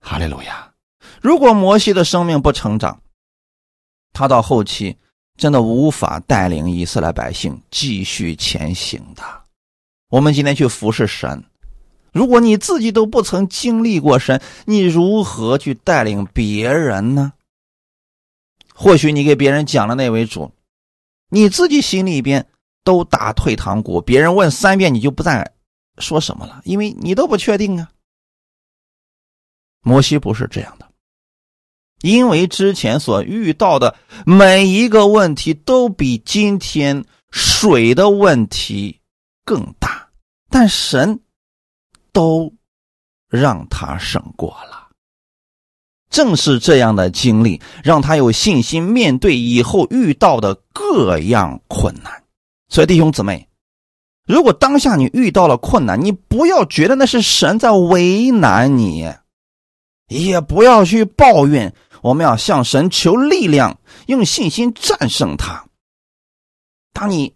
[0.00, 0.72] 哈利路亚！
[1.20, 2.98] 如果摩西的生命不成长，
[4.14, 4.96] 他到后期
[5.36, 9.22] 真的无法带领以色列百姓继续前行的。
[10.08, 11.44] 我们今天去服侍神，
[12.14, 17.32] 如果你自己都不曾经历过神，你如何去带领别人呢？
[18.72, 20.52] 或许你给别人讲了那位主，
[21.28, 22.46] 你自己心里边
[22.84, 25.54] 都打退堂鼓，别人问三遍你就不再
[25.98, 27.90] 说什么了，因为你都不确定啊。
[29.82, 30.88] 摩西不是这样的，
[32.00, 39.00] 因为之前所遇到的每一个问题都比今天水的问题
[39.44, 40.10] 更大，
[40.48, 41.20] 但神
[42.14, 42.50] 都
[43.28, 44.88] 让他胜过了。
[46.08, 52.24] 正是这样的经历，让他有信心面对以后遇到的各样困难。
[52.68, 53.48] 所以弟兄姊妹，
[54.24, 59.12] 如果当下你遇到了困难，你不要觉得那是神在为难你。
[60.08, 65.64] 也不要去抱怨，我们要向神求力量，用信心战胜他。
[66.92, 67.34] 当你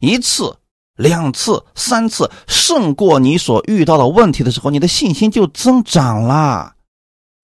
[0.00, 0.58] 一次、
[0.96, 6.74] 两次、三次胜过你所遇到的问题的时候，你的信心就增长了。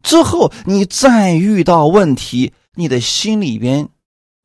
[0.03, 3.88] 之后你再遇到问题，你的心里边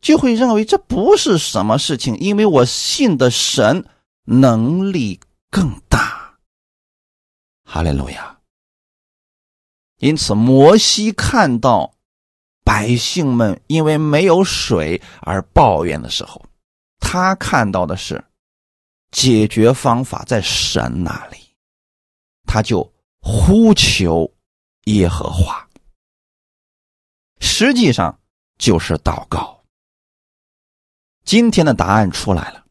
[0.02, 3.86] 就会认为这不是什么事情，因为我信的神
[4.26, 6.36] 能力更大。
[7.66, 8.38] 哈利路亚。
[10.00, 11.94] 因此，摩西看到
[12.64, 16.46] 百姓们因为没有水而抱怨的时候，
[17.00, 18.24] 他看到的是
[19.12, 21.38] 解决方法在神那里，
[22.46, 24.32] 他就呼求
[24.86, 25.68] 耶和华。
[27.40, 28.20] 实际上
[28.58, 29.64] 就是祷告。
[31.24, 32.66] 今天的答案出来了。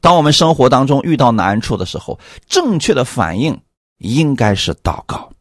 [0.00, 3.62] 当我们生活当中遇到难处的时候，正确的反应
[3.98, 5.32] 应该是祷告。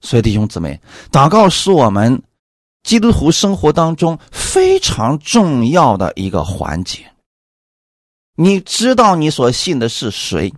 [0.00, 0.80] 所以，弟兄姊妹，
[1.12, 2.20] 祷告是我们
[2.82, 7.11] 基督徒生活当中非常重要的一个环节。
[8.42, 10.52] 你知道你所信的是谁，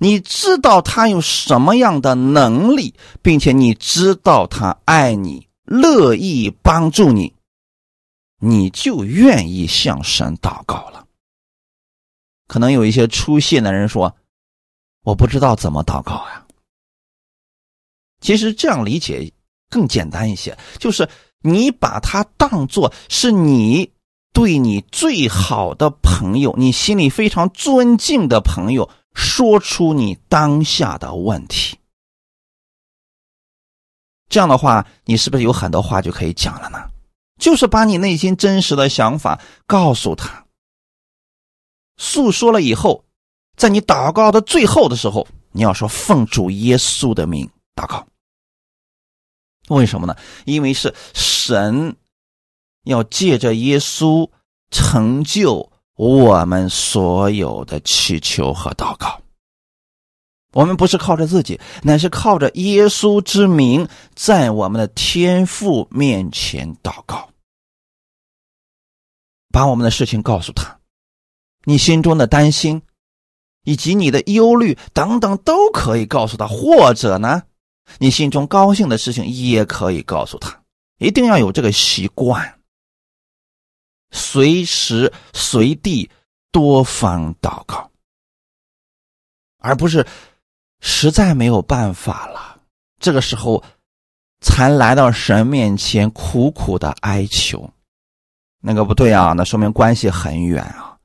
[0.00, 7.32] 你知道他有什么样的能力，并且你知道他爱你，乐意帮助你，
[8.38, 11.06] 你就愿意向神祷告了。
[12.48, 14.14] 可能有一些出现的人说
[15.02, 16.44] ：“我不知道怎么祷告呀。”
[18.20, 19.32] 其实这样理解
[19.70, 21.08] 更简单一些，就是
[21.40, 23.90] 你把他当做是你
[24.36, 31.78] 对你最好的朋友，你心里非常尊敬的朋友，说出你当下的问题。
[34.28, 36.78] 这样的话，你是不是有很多话就可以讲了呢？
[37.40, 40.44] 就是把你内心真实的想法告诉他，
[41.96, 43.06] 诉说了以后，
[43.56, 47.48] 在你祷告的最后的时候，你要说奉主耶稣的名。
[47.74, 48.06] 祷告，
[49.68, 50.14] 为什么呢？
[50.44, 51.96] 因为是神
[52.86, 54.28] 要借着耶稣
[54.70, 59.20] 成就我们所有的祈求和祷告。
[60.52, 67.28] 我们不是靠着自己，乃是靠着耶稣之名，在我们的天父面前祷告，
[69.52, 70.78] 把我们的事情告诉他，
[71.64, 72.80] 你心中的担心
[73.64, 77.42] 以及你的忧虑等等，都可以告诉他，或者呢？
[77.98, 80.62] 你心中高兴的事情也可以告诉他，
[80.98, 82.55] 一定要有这个习惯，
[84.10, 86.10] 随时随地
[86.50, 87.90] 多方祷告，
[89.58, 90.06] 而不是
[90.80, 92.60] 实在没有办法了，
[92.98, 93.62] 这个时候
[94.40, 97.70] 才来到神面前苦苦的哀求，
[98.60, 100.98] 那个不对啊，那说明关系很远啊。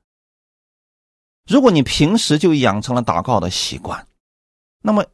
[1.47, 4.07] 如果你平时就养成了祷告的习惯，
[4.81, 5.05] 那么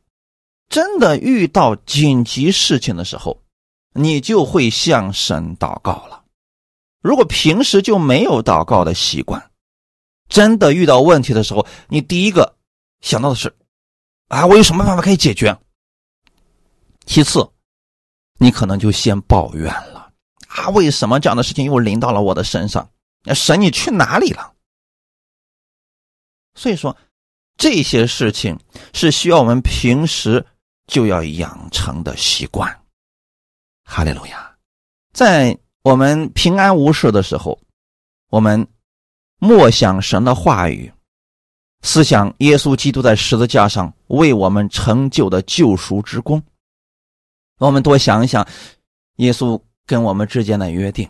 [0.70, 3.42] 真的遇到紧急事情的时候，
[3.94, 6.17] 你就会向神祷告了。
[7.02, 9.52] 如果平时就没有祷告的习惯，
[10.28, 12.56] 真的遇到问题的时候，你第一个
[13.02, 13.56] 想到的是：
[14.28, 15.58] 啊，我有什么办法可以解决？
[17.06, 17.48] 其次，
[18.38, 20.12] 你可能就先抱怨了：
[20.48, 22.90] 啊，为什么这样的事情又临到了我的身上？
[23.34, 24.54] 神，你去哪里了？
[26.56, 26.98] 所以说，
[27.56, 28.60] 这些事情
[28.94, 30.46] 是需要我们平时
[30.88, 32.84] 就要养成的习惯。
[33.84, 34.54] 哈利路亚，
[35.14, 37.58] 在我们平安无事的时候，
[38.30, 38.68] 我们
[39.40, 40.92] 默想神的话语，
[41.82, 46.44] 思想耶稣基督在十字架上为我们成就的救赎之功。
[47.60, 48.46] 我们多想一想
[49.16, 51.10] 耶稣跟我们之间的约定，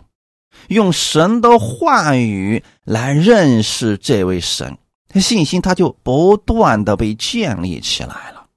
[0.68, 4.78] 用神的话语来认识这位神。
[5.08, 8.48] 他信心他就不断的被建立起来了。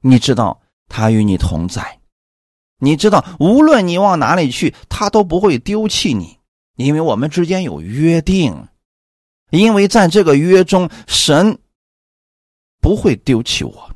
[0.00, 0.58] 你知道
[0.88, 1.97] 他与你同在，
[2.78, 6.38] 你知道无论你往哪里去，他都不会丢弃你，
[6.76, 8.68] 因为我们之间有约定，
[9.50, 11.58] 因为在这个约中，神
[12.80, 13.90] 不会丢弃我，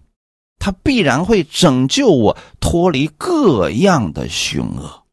[0.59, 5.05] 他必然会拯救我脱离各样的凶恶。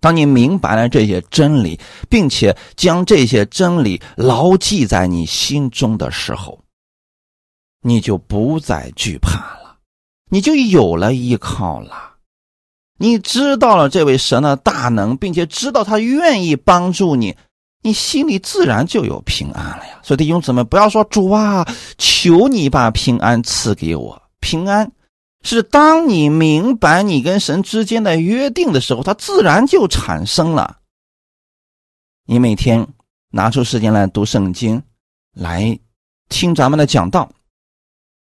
[0.00, 1.78] 当你明白了这些真理，
[2.10, 6.58] 并且将这些真理牢记在你心中的时候，
[7.82, 9.61] 你就不再惧怕了，
[10.32, 12.14] 你就有了依靠了。
[12.96, 17.36] 你知道了这位神的大能，并且知道他愿意帮助你，
[17.82, 20.00] 你心里自然就有平安了呀。
[20.02, 21.66] 所以弟兄姊妹，不要说主啊，
[21.98, 24.90] 求你把平安赐给我，平安。
[25.42, 30.78] 是当你明白你跟神之间的约定的时候，它自然就产生了。
[32.24, 32.88] 你每天
[33.28, 34.82] 拿出时间来读圣经，
[35.34, 35.78] 来
[36.30, 37.30] 听咱们的讲道，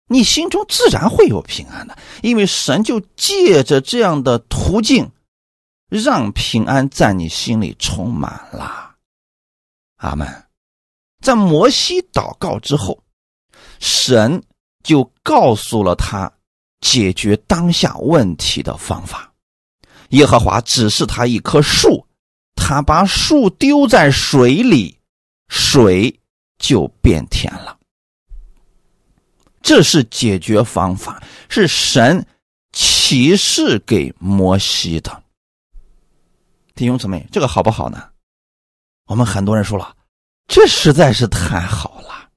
[0.08, 5.12] 你心中自然会有平安的，因为神就借着这样的途径，
[5.90, 8.96] 让平安在你心里充满了。
[9.98, 10.46] 阿门。
[11.22, 13.04] 在摩西祷告之后，
[13.80, 14.44] 神
[14.84, 16.32] 就告诉了他。
[16.80, 19.34] 解决当下问题的方法，
[20.10, 22.06] 耶和华指示他一棵树，
[22.56, 24.96] 他把树丢在水里，
[25.50, 26.20] 水
[26.60, 27.76] 就变甜了。
[29.68, 32.26] 这是解决方法，是神
[32.72, 35.22] 启示给摩西的。
[36.74, 38.02] 弟兄姊妹，这个好不好呢？
[39.08, 39.94] 我们很多人说了，
[40.48, 42.30] 这实在是太好了。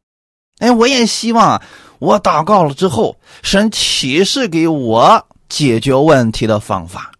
[0.58, 1.62] 哎，我也希望。
[2.00, 7.12] 我祷告了之后，神启示给我解决问题的方法，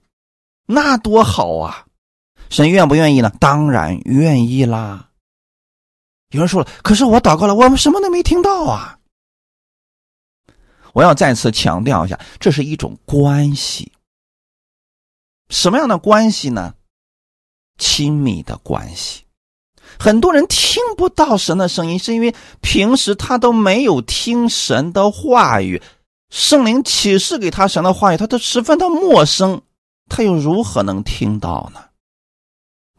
[0.67, 1.85] 那多好啊！
[2.49, 3.31] 神愿不愿意呢？
[3.39, 5.11] 当然愿意啦。
[6.31, 8.97] 有人说了，可是我祷告了，我们什么都没听到啊！
[10.93, 13.93] 我要再次强调一下，这是一种关系。
[15.49, 16.75] 什么样的关系呢？
[17.79, 19.25] 亲密的关系。
[19.99, 25.83] 很多人听不到神的声音，是因为平时他都没有听神的话语，
[26.31, 29.63] 圣灵启示给他神的话语，他都十分的陌生，
[30.09, 31.81] 他又如何能听到呢？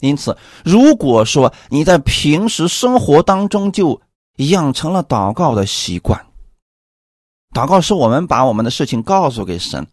[0.01, 0.35] 因此，
[0.65, 4.01] 如果说你在平时生活当中就
[4.37, 6.25] 养成了祷告的习惯，
[7.53, 9.87] 祷告是我们把我们的事情告诉给神，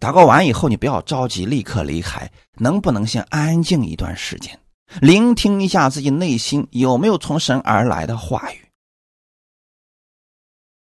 [0.00, 4.58] 祷告完以后，你不要着急立刻离开，能不能先安静一段时间？
[5.00, 8.68] 聆听一下自己内心有没有从神而来的话语，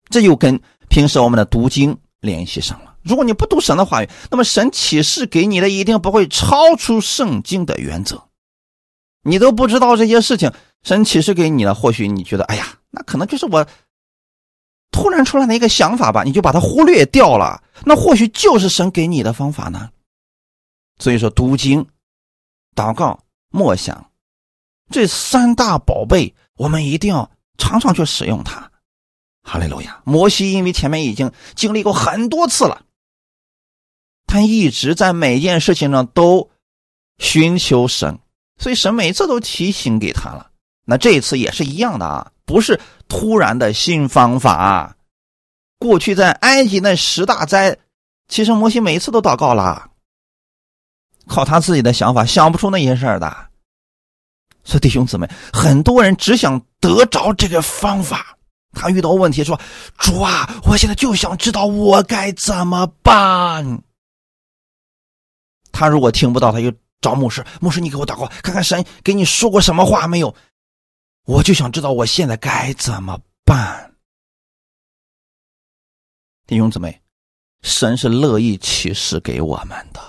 [0.10, 2.96] 这又跟平时我们的读经联系上了。
[3.02, 8.24] 如果你不读神的话语，那么神启示给你的一定不会超出圣经的原则。
[9.24, 10.52] 你都不知道这些事情，
[10.84, 13.66] 神启示给你了，或许你觉得，哎呀，那可能就是我
[14.94, 17.62] 突然出来的一个想法吧，你就把它忽略掉了。
[17.84, 19.90] 那或许就是神给你的方法呢。
[21.00, 21.86] 所以说，读经、
[22.74, 23.20] 祷告。
[23.56, 24.10] 默想，
[24.90, 27.30] 这三大宝贝，我们一定要
[27.60, 28.72] 常常去使用它。
[29.44, 30.02] 哈利路亚！
[30.06, 32.82] 摩西因为前面已经经历过很多次了，
[34.26, 36.50] 他一直在每件事情上都
[37.20, 38.18] 寻求神，
[38.58, 40.50] 所以神每次都提醒给他了。
[40.86, 44.96] 那这一次也是一样的啊，不是突然的新方法。
[45.80, 47.78] 过去在埃及那十大灾，
[48.28, 49.90] 其实摩西每一次都祷告了。
[51.28, 53.36] 靠他自己的想法想不出那些事儿的。
[54.64, 58.38] 所以弟兄姊妹，很多人只想得着这个方法，
[58.72, 59.60] 他遇到问题说
[60.00, 63.84] ：“主啊，我现在就想知道我该怎么办。”
[65.74, 66.72] 他如果听不到，他就
[67.02, 70.34] 找牧师，牧师你给我祷告，看看神给你说过什么话没有？
[71.26, 73.96] 我就想知道我现在该怎么办。
[76.46, 77.02] 弟兄姊妹，
[77.62, 80.02] 神是乐意启示给我们的。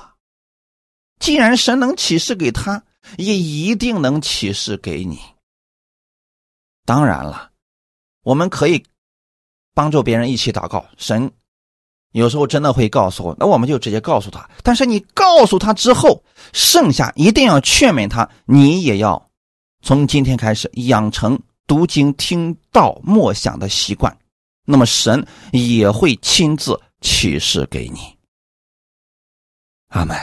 [1.21, 2.83] 既然神能启示给他，
[3.17, 5.21] 也一定能启示给你。
[6.85, 7.53] 当然了，
[8.25, 8.85] 我们可以
[9.73, 10.85] 帮助别人一起祷告。
[10.99, 11.33] 神
[12.11, 14.51] 有时候真的会告诉我，那我们就直接告诉他。
[14.65, 19.31] 但是你告诉他之后，剩下一定要劝勉他，你也要
[19.85, 24.17] 从今天开始养成读经、听道、默想的习惯。
[24.65, 28.01] 那么神也会亲自启示给你。
[29.89, 30.17] 阿门。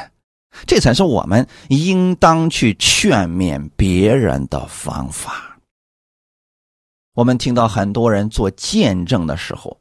[0.65, 5.57] 这才是我们应当去劝勉别人的方法。
[7.13, 9.79] 我们听到很多人做见证的时候，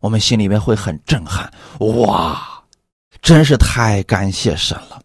[0.00, 1.52] 我们心里面会很震撼。
[1.78, 2.64] 哇，
[3.20, 5.00] 真是太感谢神了！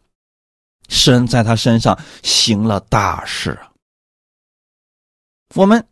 [0.87, 3.59] 神在他身上行了大事。
[5.55, 5.87] 我们。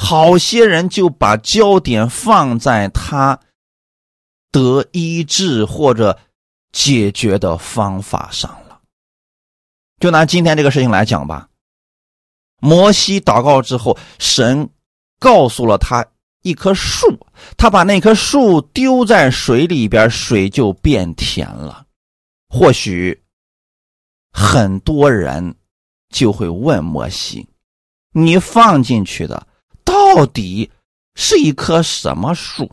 [0.00, 3.40] 好些人就把焦点放在他
[4.52, 6.20] 得医治或者
[6.70, 8.80] 解决的方法上了。
[9.98, 11.48] 就拿今天这个事情来讲吧，
[12.60, 14.70] 摩西祷告之后，神
[15.18, 16.06] 告诉了他
[16.42, 17.26] 一棵树，
[17.56, 21.84] 他把那棵树丢在水里边，水就变甜了。
[22.48, 23.24] 或许
[24.30, 25.56] 很多人
[26.10, 27.48] 就会问摩西
[28.12, 29.46] ：“你放进去的？”
[29.84, 30.70] 到底
[31.14, 32.70] 是一棵什么树？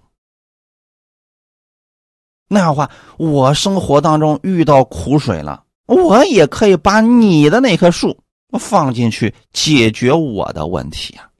[2.47, 8.21] 那样话，我生活当中遇到苦水了，我也可以把你的那棵树
[8.59, 11.31] 放进去，解决我的问题啊。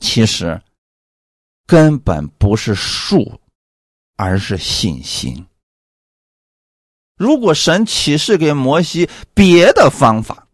[0.00, 0.60] 其实
[1.66, 3.40] 根本不是树，
[4.16, 5.46] 而是信心。
[7.16, 10.47] 如果神启示给摩西别的方法，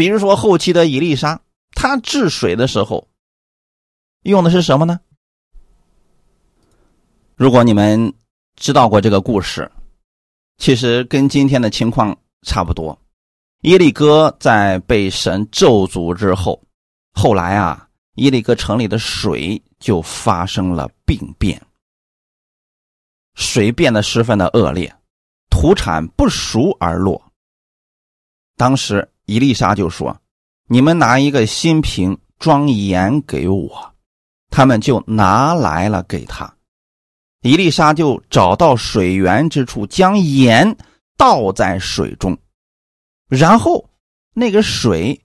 [0.00, 1.38] 比如说后期的伊丽莎。
[1.72, 3.06] 他治水的时候
[4.22, 4.98] 用的是什么呢？
[7.36, 8.12] 如果你们
[8.56, 9.70] 知道过这个故事，
[10.56, 12.98] 其实跟今天的情况差不多。
[13.60, 16.60] 耶利哥在被神咒诅之后，
[17.12, 21.62] 后来啊，耶利哥城里的水就发生了病变，
[23.34, 24.92] 水变得十分的恶劣，
[25.50, 27.22] 土产不熟而落。
[28.56, 30.20] 当时伊丽莎就说。
[30.72, 33.94] 你们拿一个新瓶装盐给我，
[34.50, 36.54] 他们就拿来了给他。
[37.42, 40.76] 伊丽莎就找到水源之处，将盐
[41.16, 42.38] 倒在水中，
[43.28, 43.90] 然后
[44.32, 45.20] 那个水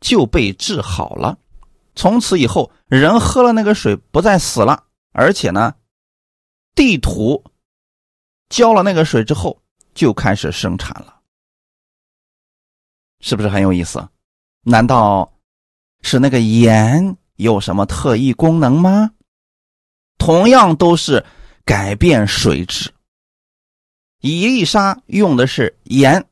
[0.00, 1.36] 就被治好了。
[1.96, 5.74] 从此以后，人喝了那个水不再死了，而且呢，
[6.76, 7.42] 地土
[8.48, 9.60] 浇了那个水之后
[9.94, 11.15] 就开始生产了，
[13.20, 14.06] 是不是很有意思？
[14.62, 15.32] 难道
[16.02, 19.10] 是那个盐有什么特异功能吗？
[20.18, 21.24] 同样都是
[21.64, 22.90] 改变水质，
[24.20, 26.24] 伊丽莎用的是盐，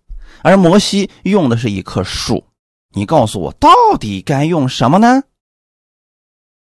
[0.42, 2.44] 而摩西用的是一棵树。
[2.90, 3.68] 你告诉我，到
[3.98, 5.22] 底该用什么呢？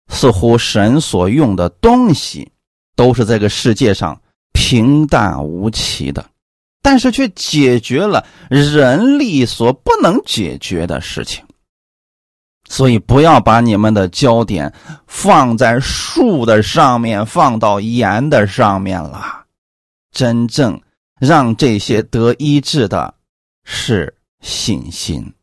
[0.09, 2.51] 似乎神所用的东西
[2.95, 4.21] 都是这个世界上
[4.53, 6.31] 平淡无奇的，
[6.85, 11.43] 但是却解决了人力所不能解决的事情。
[12.69, 14.71] 所以，不要把你们的焦点
[15.07, 19.47] 放在树的上面，放到盐的上面了。
[20.13, 20.79] 真正
[21.19, 23.15] 让这些得医治的
[23.65, 25.35] 是信心。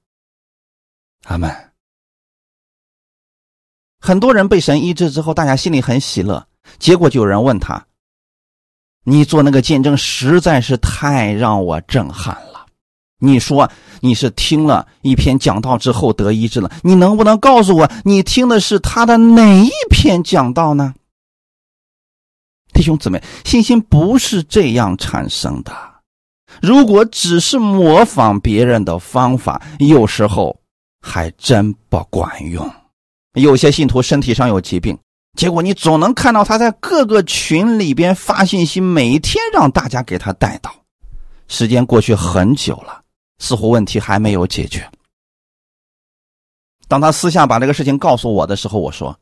[1.25, 1.51] 阿门。
[3.99, 6.47] 很多人被神医治之后，大家心里很喜乐。
[6.77, 7.83] 结果就有人问他
[9.03, 12.65] ：“你做那个见证实在是太让我震撼了。”
[13.19, 13.69] 你说。
[14.03, 16.71] 你是听了一篇讲道之后得医治了？
[16.81, 20.95] 你能不能告诉我，你听的是他的哪一篇讲道呢？
[22.73, 25.71] 弟兄姊妹，信心不是这样产生的。
[26.63, 30.59] 如果只是模仿别人的方法，有时候
[30.99, 32.67] 还真不管用。
[33.35, 34.97] 有些信徒身体上有疾病，
[35.37, 40.71] 结果你总能看到他在各个群里边发信息，每天让大家给他带祷。
[41.47, 42.99] 时间过去很久了。
[43.39, 44.87] 似乎问题还没有解决。
[46.87, 49.17] 当他私下把这个事情告诉我的时候，我说：“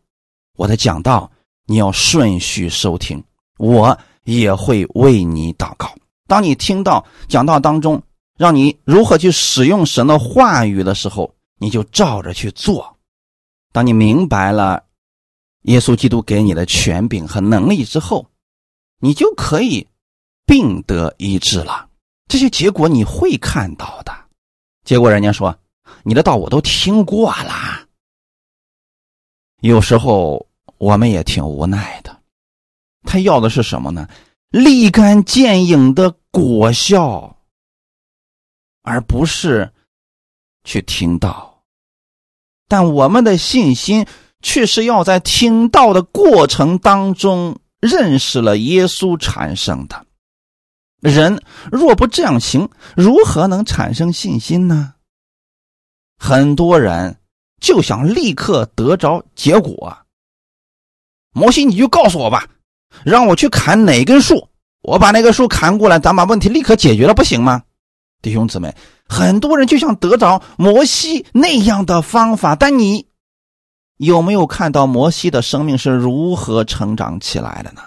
[0.60, 1.32] 我的讲道
[1.68, 3.24] 你要顺序收听，
[3.57, 5.89] 我也会为你祷告。
[6.28, 8.03] 当你听到讲道当中
[8.38, 12.97] 让你如何去使用神的话语的时候，你就照着去做。
[13.72, 14.84] 当你明白了
[15.64, 18.26] 耶稣基督给你的权柄和能力之后，
[18.99, 19.88] 你就可以
[20.45, 21.89] 病得医治了。
[22.28, 24.14] 这些结果你会看到的。
[24.86, 25.57] 结果人家说
[26.03, 27.88] 你的道我都听过了。
[29.62, 30.47] 有时候
[30.78, 32.18] 我们也挺无奈的。
[33.03, 34.07] 他要的是什么呢？
[34.49, 37.38] 立竿见影的果效，
[38.82, 39.72] 而不是
[40.64, 41.64] 去听到。
[42.68, 44.05] 但我们的信心
[44.41, 50.05] 却是要在听到的过程当中认识了耶稣产生的。
[51.01, 54.93] 人若不这样行，如何能产生信心呢？
[56.17, 57.17] 很多人
[57.61, 59.97] 就想立刻得着结果。
[61.31, 62.45] 摩西，你就告诉我吧。
[63.05, 64.49] 让我去砍哪根树，
[64.81, 67.63] 我把那个树砍过来，咱把问题立刻解决了，不行吗？
[68.21, 68.75] 弟兄姊妹，
[69.07, 73.05] 很多人就想得着摩西那样的方法，但你
[73.99, 77.81] 有没有看到摩西的生命是如何成长起来的呢？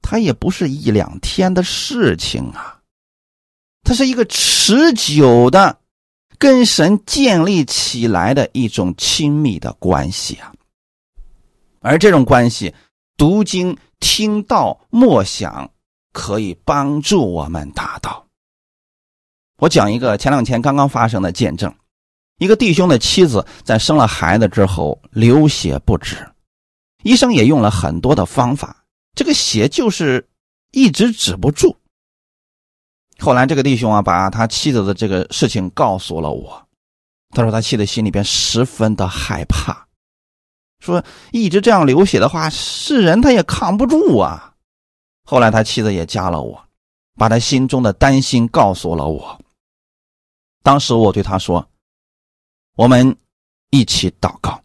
[0.00, 2.78] 他也不是一两天的事情啊，
[3.82, 5.80] 他是一个持久的
[6.38, 10.52] 跟神建立起来的一种亲密的关系啊，
[11.80, 12.72] 而这种关系。
[13.16, 15.70] 读经、听到、默想，
[16.12, 18.26] 可以帮助我们达到。
[19.58, 21.72] 我讲一个前两天刚刚发生的见证：
[22.38, 26.16] 一个弟兄的妻子在生了孩子之后流血不止，
[27.02, 30.28] 医生也用了很多的方法，这个血就是
[30.72, 31.76] 一直止不住。
[33.18, 36.66] 后来这个弟兄啊，把他妻子的这个事情告诉了我，
[37.30, 39.86] 他说他妻子心里边十分的害怕。
[40.80, 44.54] 说一直这样流血的话，是人他也扛不住啊。
[45.24, 46.62] 后来他妻子也加了我，
[47.14, 49.40] 把他心中的担心告诉了我。
[50.62, 51.66] 当时我对他说
[52.74, 53.16] ：“我们
[53.70, 54.62] 一起祷告，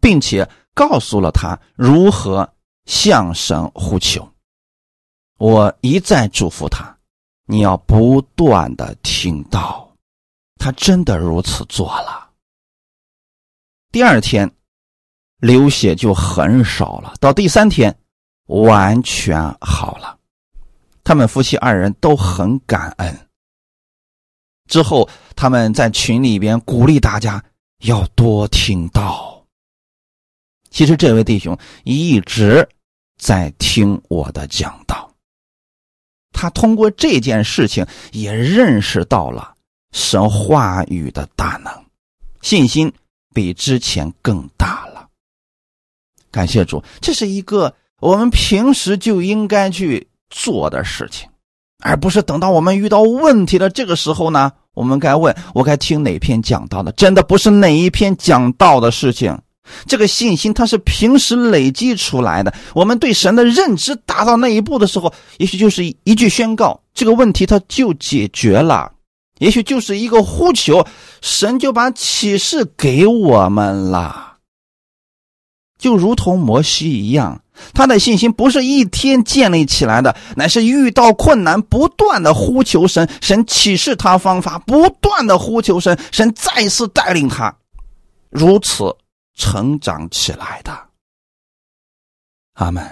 [0.00, 2.52] 并且告诉了他如何
[2.86, 4.28] 向神呼求。”
[5.38, 6.96] 我一再嘱咐他
[7.46, 9.88] ：“你要不断的听到。”
[10.58, 12.30] 他真的如此做了。
[13.92, 14.50] 第二天。
[15.40, 17.96] 流血就很少了，到第三天
[18.46, 20.18] 完全好了。
[21.04, 23.27] 他们夫妻二人都很感恩。
[24.68, 27.42] 之后他们在群里边鼓励大家
[27.84, 29.44] 要多听到。
[30.70, 32.68] 其实这位弟兄一直
[33.16, 35.10] 在听我的讲道，
[36.32, 39.56] 他通过这件事情也认识到了
[39.92, 41.84] 神话语的大能，
[42.42, 42.92] 信心
[43.34, 45.08] 比之前更大了。
[46.30, 51.28] 感谢主，这是一个我们平时就应该去做的事情，
[51.82, 56.90] 而不是等到我们遇到问题的这个时候呢，我们该问我该听哪篇讲道的？
[56.92, 59.38] 真的不是哪一篇讲道的事情。
[59.86, 62.52] 这个信心它是平时累积出来的。
[62.74, 68.90] 我们对神的认知达到那一步的时候，也许就是一句宣告，这个问题它就解决了；
[69.38, 70.86] 也许就是一个呼求，
[71.20, 74.36] 神就把启示给我们了。
[75.78, 77.40] 就如同摩西一样，
[77.74, 87.54] 他的信心不是一天建立起来的，乃是遇到困难不断的呼求神，神启示他方法，不断的呼求神，神再次带领他，
[88.30, 88.96] 如此
[89.34, 90.72] 成长起来的。
[92.54, 92.84] 阿门。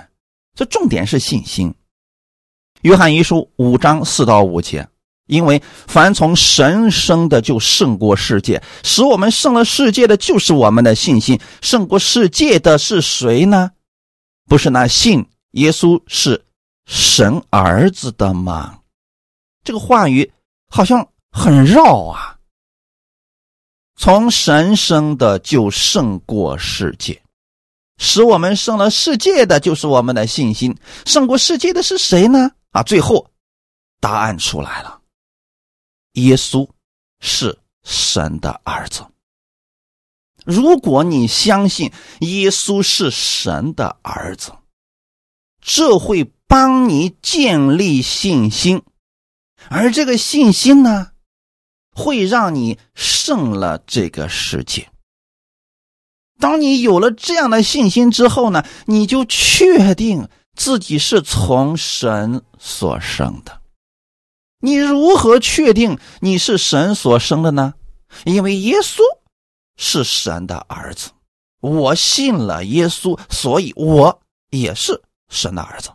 [0.54, 1.74] 这重点是信心。
[2.82, 4.88] 约翰一书五章四到五节。
[5.26, 11.40] 因为凡从神生的，就胜过世界；使我们胜了世界的就是我们的信心。
[11.60, 13.72] 胜过世界的是谁呢？
[14.46, 16.44] 不是那信耶稣是
[16.86, 18.80] 神儿子的吗？
[19.64, 20.32] 这个话语
[20.68, 22.38] 好像很绕啊。
[23.96, 27.20] 从神生的就胜过世界，
[27.98, 30.76] 使我们胜了世界的就是我们的信心。
[31.06, 32.50] 胜过世界的是谁呢？
[32.70, 33.28] 啊，最后
[33.98, 35.00] 答案出来了。
[36.12, 36.68] 耶稣
[37.20, 39.04] 是神的儿子。
[40.46, 44.52] 如果你相信耶稣是神的儿子，
[45.60, 48.82] 这会帮你建立信心，
[49.68, 51.08] 而这个信心呢，
[51.90, 54.88] 会让你胜了这个世界。
[56.38, 63.62] 当你有了这样的信心之后呢，你就确定自己是从神所生的。
[64.60, 67.74] 你如何确定你是神所生的呢？
[68.24, 69.00] 因为耶稣
[69.76, 71.10] 是神的儿子，
[71.60, 74.20] 我信了耶稣，所以我
[74.50, 75.90] 也是神的儿子。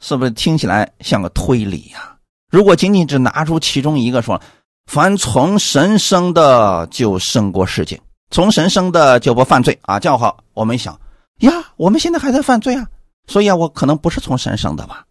[0.00, 2.16] 是不是听起来像个推理呀？
[2.50, 4.40] 如果仅仅只拿出其中一个说，
[4.86, 8.00] 凡从神生的就胜过世界，
[8.30, 11.00] 从神生的就不犯罪啊，这样的话，我们想
[11.38, 12.86] 呀，我们现在还在犯罪啊，
[13.26, 15.06] 所以啊，我可能不是从神生的吧？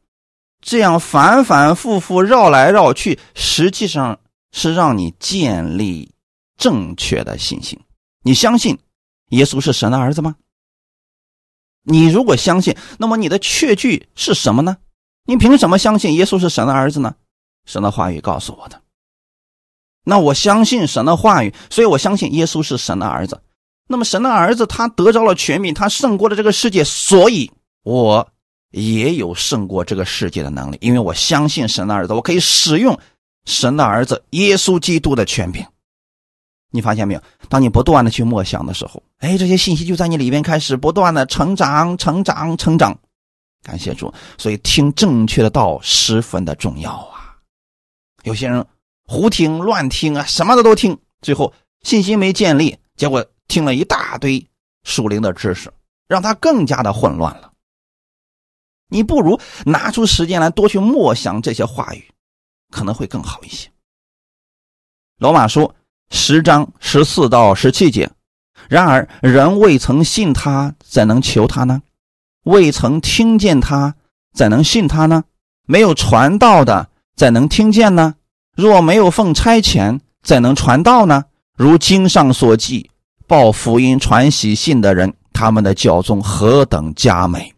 [0.62, 4.20] 这样反反复复绕来绕去，实际上
[4.52, 6.13] 是让你建立
[6.58, 7.80] 正确的信心。
[8.24, 8.78] 你相信
[9.30, 10.36] 耶稣是神的儿子吗？
[11.84, 14.78] 你如果相信，那么你的确据是什么呢？
[15.26, 17.16] 你凭什么相信耶稣是神的儿子呢？
[17.66, 18.82] 神的话语告诉我的。
[20.06, 23.42] 那我相信神的话语，所以我相信耶稣是神的儿子。
[23.88, 27.52] 那么神的儿子他得着了权柄，他胜过了这个世界，所以
[27.84, 28.30] 我
[28.72, 32.98] 也有胜过这个世界的能力，因为我相信神的儿子，我可以使用
[33.46, 35.66] 神的儿子耶稣基督的权柄。
[36.76, 37.22] 你发现没有？
[37.50, 42.98] 当你不断的去默想的时候，哎，这些信息就在你里边开始不断的成长、成长、成长。
[43.62, 47.38] 感谢主，所以听正确的道十分的重要啊！
[48.24, 48.66] 有些人
[49.06, 51.54] 胡听乱听啊，什么的都听，最后
[51.84, 54.44] 信心没建立，结果听了一大堆
[54.84, 55.72] 属灵的知识，
[56.08, 57.54] 让他更加的混乱了。
[58.90, 62.04] 你不如拿出时间来多去默想这些话语，
[62.72, 63.70] 可能会更好一些。
[65.20, 65.72] 罗马书。
[66.16, 68.08] 十章十四到十七节，
[68.70, 71.82] 然而人未曾信他，怎能求他呢？
[72.44, 73.96] 未曾听见他，
[74.32, 75.24] 怎能信他呢？
[75.66, 78.14] 没有传道的，怎能听见呢？
[78.56, 81.26] 若没有奉差遣，怎能传道呢？
[81.58, 82.92] 如经上所记，
[83.26, 87.52] 报福音传喜信的人，他们的教宗何等佳美！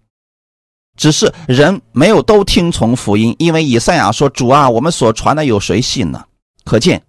[0.95, 6.23] 只是人没有都听从福音，因为以赛亚说：“主啊，我们所传的有谁信呢？”
[6.63, 7.03] 可见。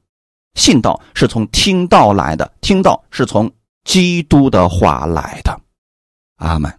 [0.57, 3.49] 信道是从听道来的，听道是从
[3.85, 5.61] 基督的话来的。
[6.39, 6.77] 阿门。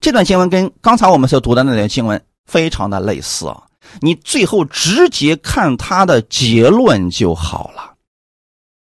[0.00, 3.68] 这段经文跟刚才我们所读的那段经文非常的类似啊，
[4.00, 7.94] 你最后直接看他的结论就好了。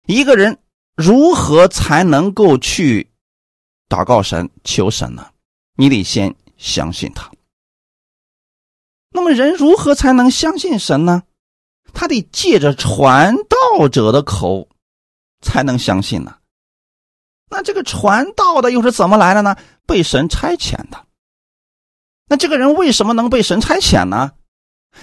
[0.06, 0.60] 一个人
[0.96, 3.10] 如何才能够去
[3.90, 5.28] 祷告神、求神呢？
[5.76, 7.30] 你得先相信他。
[9.12, 11.24] 那么人如何才能相信神呢？
[11.94, 14.68] 他得借着传道者的口，
[15.42, 16.36] 才能相信呢。
[17.50, 19.56] 那这个传道的又是怎么来的呢？
[19.86, 21.06] 被神差遣的。
[22.28, 24.32] 那这个人为什么能被神差遣呢？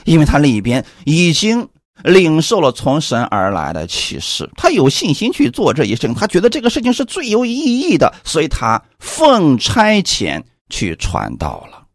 [0.04, 1.68] 因为他里边已经
[2.02, 11.86] 领受了从神而来的启示，他有信心去做这一生，他觉得这个事情是最有意义的，所以他奉差遣去传道了。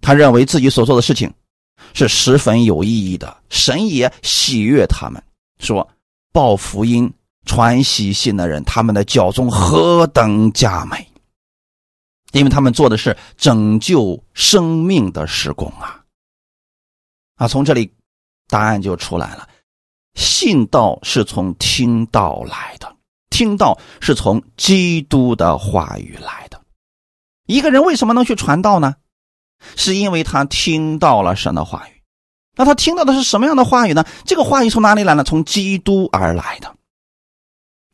[0.00, 1.32] 他认为自己所做的事情。
[1.92, 5.22] 是十分有意义的，神也喜悦他们。
[5.58, 5.88] 说
[6.32, 7.12] 报福音、
[7.46, 11.06] 传喜信的人，他们的脚中何等佳美！
[12.32, 16.02] 因为他们做的是拯救生命的施工啊！
[17.36, 17.92] 啊，从这里
[18.48, 19.48] 答案就出来了：
[20.14, 22.96] 信道是从听道来的，
[23.30, 26.60] 听道是从基督的话语来的。
[27.46, 28.96] 一个人为什么能去传道呢？
[29.76, 32.02] 是因为他听到了神的话语，
[32.56, 34.04] 那他听到的是什么样的话语呢？
[34.24, 35.24] 这个话语从哪里来呢？
[35.24, 36.74] 从基督而来的。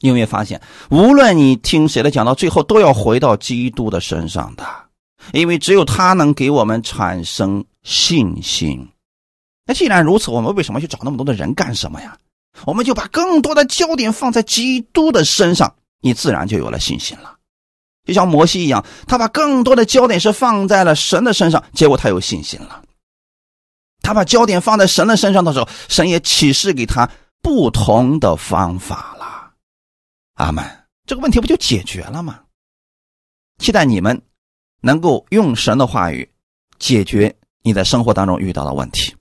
[0.02, 0.60] 你有没有发现，
[0.90, 4.64] 无论你听谁的讲，到最后都要回到基督的身上的，
[5.32, 8.88] 因为只有他能给我们产生信心。
[9.66, 12.16] 那既然如此，我们为什么去找那么多的人干什么呀？
[12.64, 17.36] 我们就把更多的焦点放在基督的身上，你自然就有了信心了。
[18.10, 22.82] 就像摩西一样，他把更多的焦点是放在了神的身上，结果他有信心了。
[24.02, 27.08] 他把焦点放在神的身上的时候，神也启示给他
[27.40, 29.52] 不同的方法了。
[30.34, 30.64] 阿门，
[31.06, 32.40] 这个问题不就解决了吗？
[33.58, 34.20] 期待你们
[34.80, 36.28] 能够用神的话语
[36.80, 39.14] 解决你在生活当中遇到的问题。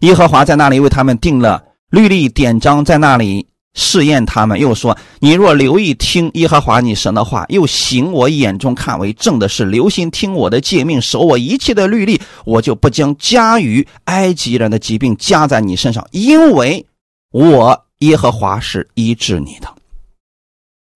[0.00, 3.49] 耶和华在那里为他们定了律例典章，在那里。
[3.74, 16.84] 试验他们，又说：“你若留意听耶和华你神的话，又行我眼中看为正的事，留心听我的诫命，守我一切的律例，我就不将加于埃及人的疾病加在你身上，因为
[17.30, 19.72] 我耶和华是医治你的。”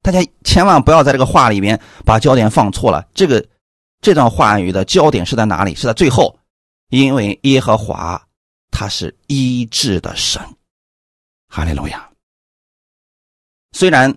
[0.03, 3.07] 大家千万不要在这个话里面把焦点放错了。
[3.15, 3.43] 这个
[4.03, 5.75] 这段话语的焦点是在哪里？
[5.75, 6.37] 是在最后，
[6.91, 8.21] 因为耶和华
[8.71, 10.43] 他是医治的神。
[11.49, 12.07] 哈利路亚。
[13.75, 14.17] 虽然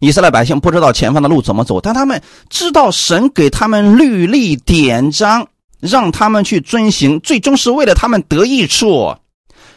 [0.00, 5.46] 以色列百姓不知道前方的路怎么走，但他们知道神给他们律例典章，
[5.78, 9.14] 让他们去遵行，最终是为了他们得益处。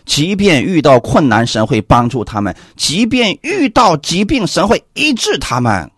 [0.06, 5.92] 即便遇到困难，神会帮助他们；即便遇到疾病，神会医治他们。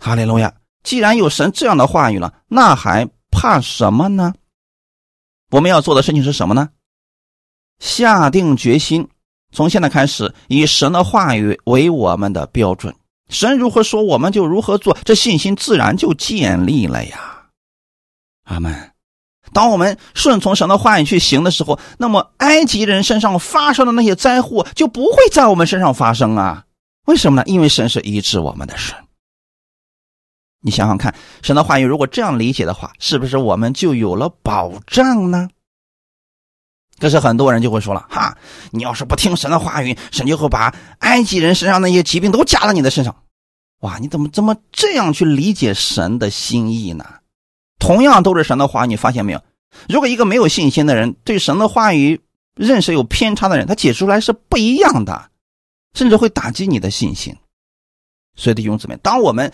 [0.00, 0.52] 哈利路亚！
[0.82, 4.34] 既然有神这样的话语了，那还怕什么呢？
[5.50, 6.68] 我们要做的事情是什么呢？
[7.78, 9.06] 下定决心，
[9.52, 12.94] 从现在开始以神的话语为我们的标准。
[13.28, 17.46] 神如何说，我们就如何做，这信心自然就建立了呀。
[18.44, 18.90] 阿门。
[19.52, 26.64] 当我们顺从神的话语去行的时候，那么埃及人身上发生的那些灾祸就不会在我们身上发生啊？
[27.06, 27.44] 为什么呢？
[27.46, 28.96] 因为神是医治我们的神。
[30.62, 35.48] 你想想看，神的话语如果这样理解的话，是不是我们就有了保障呢？
[37.00, 38.36] 可是很多人就会说了：“哈，
[38.70, 43.16] 你要是不听神的话语，神就会把埃及人身上那些疾病都加到你的身上。”
[43.80, 47.04] 哇，你怎么怎么这样去理解神的心意呢？
[47.78, 49.42] 同样都是神的话，你发现没有？
[49.88, 52.20] 如果一个没有信心的人对神的话语
[52.54, 55.30] 认识有偏差的人，他解出来是不一样的，
[55.94, 57.34] 甚至会打击你的信心。
[58.36, 59.50] 所以弟兄姊妹，当我们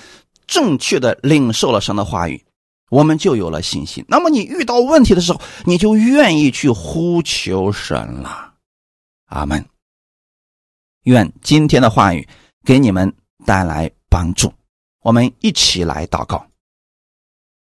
[0.46, 2.44] 正确的领受了神的话语，
[2.90, 4.04] 我们就有了信心。
[4.08, 8.54] 那么你遇到问题的时候，你就愿意去呼求神了。
[9.26, 9.64] 阿门。
[11.02, 12.26] 愿今天的话语
[12.64, 13.12] 给你们
[13.44, 14.52] 带来帮助。
[15.02, 16.44] 我们一起来祷告。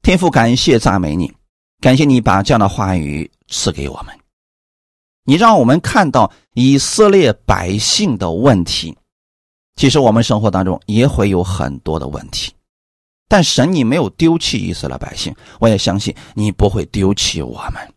[0.01, 1.31] 天父，感谢赞美你，
[1.81, 4.17] 感谢你把这样的话语赐给我们。
[5.25, 8.97] 你让我们看到以色列百姓的问题，
[9.75, 12.53] 其实我们生活当中也会有很多的问题，
[13.33, 17.93] 但神你没有丢弃以色列百姓，我也相信你不会丢弃我们。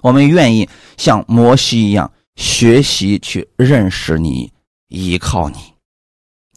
[0.00, 0.66] 我们愿意
[0.96, 4.50] 像摩西一样学习去认识你，
[4.88, 5.58] 依靠你，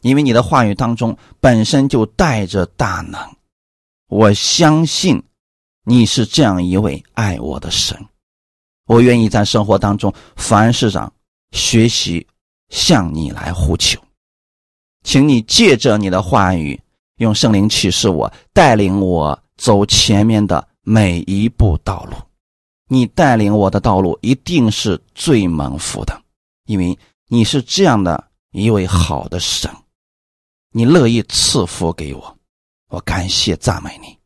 [0.02, 3.20] 因为你的话语当中本身就带着大能。
[4.08, 5.22] 我相信
[5.84, 8.02] 你是这样一位爱我的神，
[8.86, 11.12] 我愿意在生活当中凡事上
[11.52, 12.26] 学习
[12.70, 14.02] 向你来呼求，
[15.04, 16.80] 请你借着你的话语，
[17.18, 22.16] 用圣灵启示我，带领我走前面的每一步道路。
[22.90, 26.22] 你带领我的道路一定是最蒙福的，
[26.66, 26.98] 因为
[27.28, 29.70] 你是这样的一位好的神，
[30.72, 32.38] 你乐意赐福给我。
[32.90, 34.18] 我感谢赞美你。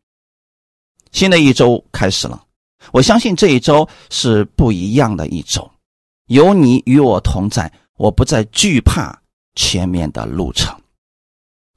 [1.12, 2.44] 新的一周开始了，
[2.92, 5.70] 我相信这一周是不一样的一周。
[6.28, 9.20] 有你与我同在，我不再惧怕
[9.56, 10.74] 前面的路程；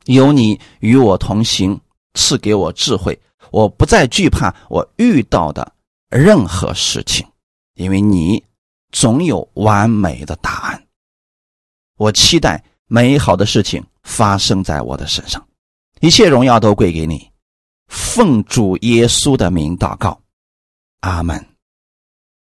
[0.04, 1.80] 有你与我同行，
[2.14, 3.18] 赐给我智慧，
[3.50, 5.72] 我不再惧怕我遇到的
[6.10, 7.26] 任何事情，
[7.74, 8.42] 因为你
[8.92, 10.82] 总有完美的答案。
[11.96, 15.44] 我期待美好的事情发生在我的身上。
[16.00, 17.30] 一切荣耀都归给你，
[17.88, 20.20] 奉主耶稣的名祷告，
[21.00, 21.53] 阿门。